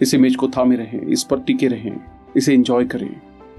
इस 0.02 0.14
इमेज 0.14 0.36
को 0.36 0.48
थामे 0.48 0.76
रहें, 0.76 1.00
इस 1.00 1.24
पर 1.24 1.40
टिके 1.40 1.68
रहें, 1.68 1.96
इसे 2.36 2.54
एंजॉय 2.54 2.84
करें। 2.84 3.14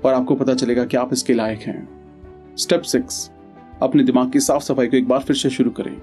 और 0.08 0.14
आपको 0.14 0.36
पता 0.36 0.54
चलेगा 0.56 0.86
कि 0.86 0.98
आप 0.98 1.14
इसके 1.14 1.34
लायक 1.34 1.60
हैं। 1.60 2.56
स्टेप 2.58 2.82
सिक्स 2.84 3.30
अपने 3.82 4.04
दिमाग 4.04 4.32
की 4.32 4.40
साफ़ 4.40 4.64
सफ़ाई 4.64 4.88
को 4.88 4.98
एक 4.98 5.08
बार 5.08 5.20
फिर 5.20 5.36
से 5.36 5.50
शुरू 5.50 5.72
करें, 5.72 5.96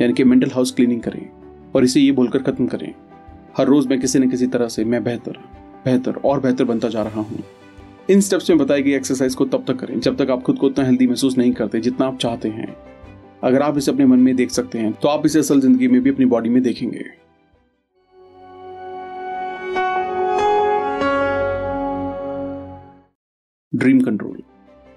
यानी 0.00 0.12
कि 0.12 0.24
मेंटल 0.24 0.50
हाउस 0.50 0.72
क्लीनिंग 0.72 1.00
करें, 1.02 1.28
और 1.74 1.84
इसे 1.84 2.00
ये 2.00 2.12
बोलकर 2.12 2.42
खत्म 2.42 2.66
करें। 2.66 2.92
हर 3.56 3.66
रोज 3.66 3.86
मैं 3.86 4.00
किसी 4.00 4.18
न 4.18 4.28
किसी 4.30 4.46
तरह 4.46 4.68
से, 4.68 4.84
मैं 4.84 5.02
बेहतर 5.04 5.38
बेहतर 5.84 6.14
और 6.14 6.40
बेहतर 6.40 6.64
बनता 6.64 6.88
जा 6.88 7.02
रहा 7.02 7.20
हूँ। 7.20 7.42
इन 8.10 8.20
स्टेप्स 8.20 8.50
में 8.50 8.58
बताई 8.58 8.82
गई 8.82 8.92
एक्सरसाइज 8.92 9.34
को 9.34 9.44
तब 9.46 9.64
तक 9.68 9.76
करें, 9.76 9.98
जब 10.00 10.16
तक 10.16 10.30
आप 10.30 10.42
खुद 10.42 10.58
को 10.58 10.66
उतना 10.66 10.84
हेल्दी 10.84 11.06
महसूस 11.06 11.38
नहीं 11.38 11.52
करते 11.52 11.80
जितना 11.80 12.06
आप 12.06 12.18
चाहते 12.18 12.48
हैं। 12.50 12.74
अगर 13.44 13.62
आप 13.62 13.78
इसे 13.78 13.90
अपने 13.92 14.06
मन 14.06 14.18
में 14.18 14.34
देख 14.36 14.50
सकते 14.50 14.78
हैं 14.78 14.92
तो 14.92 15.08
आप 15.08 15.26
इसे 15.26 15.38
असल 15.38 15.60
ज़िंदगी 15.60 15.88
में 15.88 16.00
भी 16.02 16.10
अपनी 16.10 16.24
बॉडी 16.26 16.48
में 16.48 16.62
देखेंगे। 16.62 17.04
ड्रीम 23.74 24.00
कंट्रोल 24.00 24.42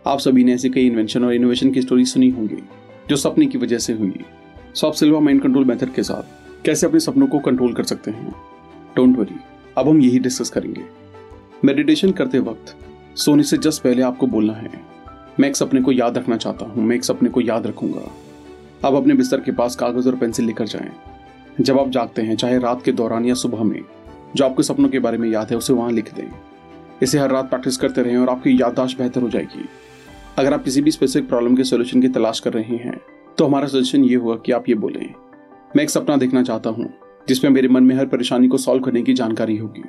आप 0.08 0.20
सभी 0.20 0.44
ने 0.44 0.54
ऐसे 0.54 0.70
कई 0.70 0.86
इन्वेंशन 0.86 1.26
और 1.26 1.34
इनोवेशन 1.34 1.72
की 1.72 1.82
स्टोरी 1.82 2.06
सुनी 2.06 2.30
होंगी, 2.30 2.58
जो 3.10 3.16
सपने 3.16 3.46
की 3.46 3.58
वजह 3.58 3.78
से 3.78 3.94
हुई। 3.94 4.24
सो 4.74 4.88
आप 4.88 4.94
सिल्वा 4.94 5.20
माइंड 5.20 5.42
कंट्रोल 5.42 5.66
मेथड 5.66 5.94
के 5.94 6.04
साथ 6.04 6.66
कैसे 6.66 6.88
अपने 6.88 7.00
सपनों 7.00 7.28
को 7.28 7.40
कंट्रोल 7.40 7.74
कर 7.74 7.84
सकते 7.84 8.12
हैं? 8.12 8.34
डोंट 8.96 9.18
वरी 9.18 9.36
अब 9.78 9.90
हम 9.90 10.02
यही 10.02 10.20
डिस्कस 10.20 10.50
करेंगे। 10.50 10.84
मेडिटेशन 11.66 12.12
करते 12.12 12.40
वक्त 12.40 12.76
सोने 13.16 13.44
से 13.44 13.58
जस्ट 13.58 13.84
पहले 13.84 14.02
आपको 14.02 14.28
बोलना 14.28 14.54
है, 14.54 14.72
मैं 15.40 15.50
एक 15.50 15.56
सपने 15.56 15.82
को 15.82 15.92
याद 15.92 16.18
रखना 16.18 16.38
चाहता 16.38 16.66
हूँ, 16.66 16.84
मैं 16.84 16.96
एक 16.96 17.04
सपने 17.04 17.30
को 17.30 17.42
याद 17.42 17.68
रखूँगा। 17.68 18.12
आप 18.88 18.94
अपने 18.94 19.14
बिस्तर 19.14 19.42
के 19.42 19.52
पास 19.52 19.76
कागज़ 19.76 20.08
और 20.08 20.16
पेंसिल 20.16 20.46
लेकर 20.46 20.66
जाएँ। 20.66 20.92
जब 21.62 21.80
आप 21.80 21.90
जागते 21.90 22.22
हैं, 22.22 22.36
चाहे 22.36 22.58
रात 22.60 22.82
के 22.82 22.92
दौरान 22.92 23.26
या 23.26 23.34
सुबह 23.34 23.64
में, 23.64 23.82
जो 24.36 24.46
आपको 24.46 24.64
सपनों 24.64 24.90
के 24.90 25.00
बारे 25.00 25.18
में 25.18 25.30
याद 25.30 25.52
है, 25.52 25.58
उसे 25.58 25.74
वहाँ 25.74 25.92
लिख 25.92 26.14
दें। 26.14 26.30
इसे 27.04 27.20
हर 27.20 27.32
रात 27.32 27.50
प्रैक्टिस 27.50 27.78
करते 27.78 28.02
रहें 28.02 28.18
और 28.18 28.30
आपकी 28.30 28.62
याददाश्त 28.62 28.98
बेहतर 28.98 29.22
हो 29.22 29.30
जाएगी। 29.30 29.68
अगर 30.38 30.54
आप 30.54 30.64
किसी 30.64 30.82
भी 30.82 30.92
स्पेसिफिक 30.92 31.30
प्रॉब्लम 31.30 31.56
के 31.56 31.64
सोल्यूशन 31.64 32.02
की 32.02 32.08
तलाश 32.10 32.40
कर 32.40 32.54
रहे 32.54 32.76
हैं 32.78 33.00
तो 33.38 33.46
हमारा 33.46 33.68
सजेशन 33.68 34.04
ये 34.04 34.16
हुआ 34.16 34.36
कि 34.36 34.52
आप 34.52 34.70
ये 34.70 34.76
बोलें। 34.76 35.14
मैं 35.76 35.84
एक 35.84 35.90
सपना 35.90 36.16
देखना 36.18 36.44
चाहता 36.44 36.70
हूँ, 36.70 36.90
जिसमें 37.28 37.52
मेरे 37.52 37.68
मन 37.68 37.84
में 37.84 37.96
हर 37.96 38.06
परेशानी 38.06 38.48
को 38.48 38.58
सॉल्व 38.58 38.84
करने 38.84 39.02
की 39.02 39.14
जानकारी 39.14 39.58
होगी। 39.58 39.84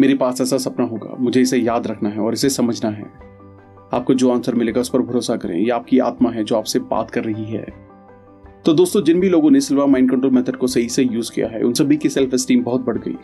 मेरे 0.00 0.14
पास 0.14 0.40
ऐसा 0.40 0.56
सपना 0.58 0.86
होगा, 0.86 1.14
मुझे 1.18 1.40
इसे 1.40 1.58
याद 1.58 1.86
रखना 1.86 2.08
है 2.08 2.18
और 2.18 2.34
इसे 2.34 2.48
समझना 2.50 2.90
है। 2.90 3.04
आपको 3.92 4.14
जो 4.14 4.30
आंसर 4.30 4.54
मिलेगा 4.54 4.80
उस 4.80 4.88
पर 4.88 5.02
भरोसा 5.02 5.36
करें 5.36 5.56
यह 5.56 5.74
आपकी 5.74 5.98
आत्मा 5.98 6.30
है 6.30 6.44
जो 6.44 6.56
आपसे 6.56 6.78
बात 6.80 7.10
कर 7.10 7.24
रही 7.24 7.44
है। 7.44 7.66
तो 8.64 8.72
दोस्तों, 8.74 9.02
जिन 9.02 9.20
भी 9.20 9.28
लोगों 9.28 9.50
ने 9.50 9.60
सिल्वा 9.60 9.86
माइंड 9.86 10.10
कंट्रोल 10.10 10.32
मेथड 10.32 10.56
को 10.56 10.66
सही 10.66 10.88
से 10.88 11.02
यूज़ 11.02 11.32
किया 11.32 11.48
है, 11.48 11.62
उन 11.62 11.72
सभी 11.72 11.96
की 11.96 12.08
सेल्फ 12.08 12.34
स्टीम 12.34 12.62
बहुत 12.62 12.80
बढ़ 12.80 12.98
गई। 12.98 13.16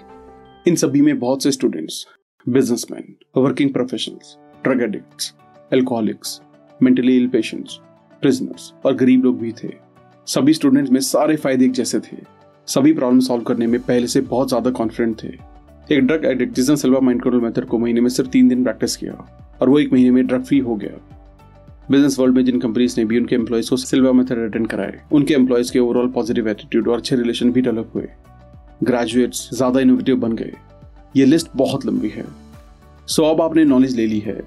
इन 0.66 0.76
सभी 0.76 1.00
में 1.02 1.18
बहुत 1.18 1.42
से 1.42 1.50
students 1.50 2.06
businessman 2.46 3.04
working 3.36 3.72
professionals 3.72 4.36
drug 4.64 4.82
addicts 4.82 5.32
alcoholics 5.72 6.40
mentally 6.80 7.16
ill 7.16 7.28
patients 7.28 7.78
prisoners 8.22 8.72
और 8.86 8.94
गरीब 8.94 9.24
लोग 9.24 9.38
भी 9.40 9.52
थे। 9.52 9.68
सभी 10.26 10.52
स्टूडेंट्स 10.52 10.90
में 10.92 11.00
सारे 11.00 11.36
फ़ायदे 11.36 11.64
एक 11.64 11.72
जैसे 11.72 12.00
थे। 12.00 12.16
सभी 12.68 12.92
प्रॉब्लम 12.92 13.20
सॉल्व 13.20 13.42
करने 13.42 13.66
में 13.66 13.80
पहले 13.80 14.06
से 14.06 14.20
बहुत 14.22 14.48
ज़्यादा 14.48 14.70
कॉन्फिडेंट 14.70 15.22
थे। 15.22 15.28
एक 15.94 16.06
ड्रग 16.06 16.24
एडिक्ट 16.24 16.54
जिसने 16.54 16.76
सिल्वा 16.76 17.00
माइंड 17.00 17.22
कंट्रोल 17.22 17.42
मेथड 17.42 17.64
को 17.64 17.78
महीने 17.78 18.00
में 18.00 18.08
सिर्फ़ 18.08 18.30
तीन 18.30 18.48
दिन 18.48 18.64
प्रैक्टिस 18.64 18.96
किया 18.96 19.14
और 19.62 19.68
वो 19.68 19.78
एक 19.78 19.92
महीने 19.92 20.10
में 20.10 20.26
ड्रग 20.26 20.44
फ्री 20.44 20.58
हो 20.58 20.76
गया। 20.76 21.00
बिज़नेस 21.90 22.18
वर्ल्ड 22.18 22.36
में 22.36 22.44
जिन 22.44 22.60
कंपनीज़ 22.60 23.00
ने 23.00 23.04
भी 23.04 23.18
उनके 23.18 23.34
एम्प्लॉयज़ 23.36 23.70
को 23.70 23.76
सिल्वा 23.76 24.12
मेथड 24.12 24.44
अटेंड 24.48 24.66
कराए, 24.66 25.00
उनके 25.12 25.34
एम्प्लॉयज़ 25.34 25.72
के 25.72 25.78
ओवरऑल 25.78 26.08
पॉजिटिव 26.12 26.48
एटीट्यूड 26.48 26.88
और 26.88 26.98
अच्छे 26.98 27.16
रिलेशन 27.16 27.52
भी 27.52 27.60
डेवलप 27.62 27.90
हुए। 27.94 28.08
ग्रेजुएट्स 28.84 29.48
ज़्यादा 29.54 29.80
इनोवेटिव 29.80 30.16
बन 30.18 30.32
गए। 30.32 30.52
ये 31.16 31.24
लिस्ट 31.24 31.48
बहुत 31.56 31.86
लंबी 31.86 32.08
है। 32.08 32.24
सो 33.08 33.24
अब 33.24 33.40
आपने 33.40 33.64
नॉलेज 33.64 33.96
ले 33.96 34.06
ली 34.06 34.18
है, 34.20 34.40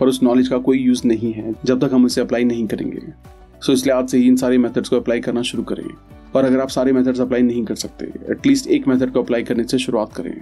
पर 0.00 0.08
उस 0.08 0.22
नॉलेज 0.22 0.48
का 0.48 0.58
कोई 0.58 0.78
यूज़ 0.78 1.06
नहीं 1.06 1.32
है, 1.32 1.54
जब 1.64 1.80
तक 1.80 1.94
हम 1.94 2.04
उसे 2.04 2.20
अप्लाई 2.20 2.44
नहीं 2.44 2.66
करेंगे। 2.66 3.00
सो 3.62 3.72
इसलिए 3.72 3.94
आज 3.94 4.08
से 4.08 4.18
ही 4.18 4.26
इन 4.28 4.36
सारे 4.36 4.58
मेथड्स 4.58 4.88
को 4.88 4.96
अप्लाई 4.96 5.20
करना 5.20 5.42
शुरू 5.42 5.62
करें, 5.62 5.88
और 6.36 6.44
अगर 6.44 6.60
आप 6.60 6.68
सारे 6.68 6.92
मेथड्स 6.92 7.20
अप्लाई 7.20 7.42
नहीं 7.42 7.64
कर 7.64 7.74
सकते 7.76 8.06
एटलीस्ट 8.32 8.66
एक 8.68 8.88
मेथड 8.88 9.12
को 9.12 9.22
अप्लाई 9.22 9.42
करने 9.42 9.64
से 9.64 9.78
शुरुआत 9.78 10.12
करें। 10.12 10.34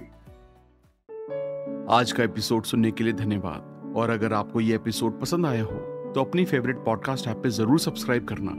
आज 1.91 2.11
का 2.11 2.23
एपिसोड 2.23 2.63
सुनने 2.63 2.91
के 2.91 3.03
लिए 3.03 3.13
धन्यवाद। 3.15 3.71
और 3.95 4.09
अगर 4.09 4.33
आपको 4.33 4.61
ये 4.61 4.75
एपिसोड 4.75 5.19
पसंद 5.21 5.45
आया 5.45 5.63
हो 5.63 5.79
तो 6.15 6.21
अपनी 6.21 6.45
फेवरेट 6.45 6.77
पॉडकास्ट 6.85 7.27
ऐप 7.27 7.37
पे 7.43 7.49
ज़रूर 7.51 7.79
सब्सक्राइब 7.79 8.25
करना। 8.25 8.51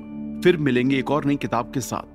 फिर 0.43 0.57
मिलेंगे 0.59 0.99
एक 0.99 1.11
और 1.11 1.25
नई 1.25 1.37
किताब 1.37 1.71
के 1.75 1.81
साथ। 1.81 2.14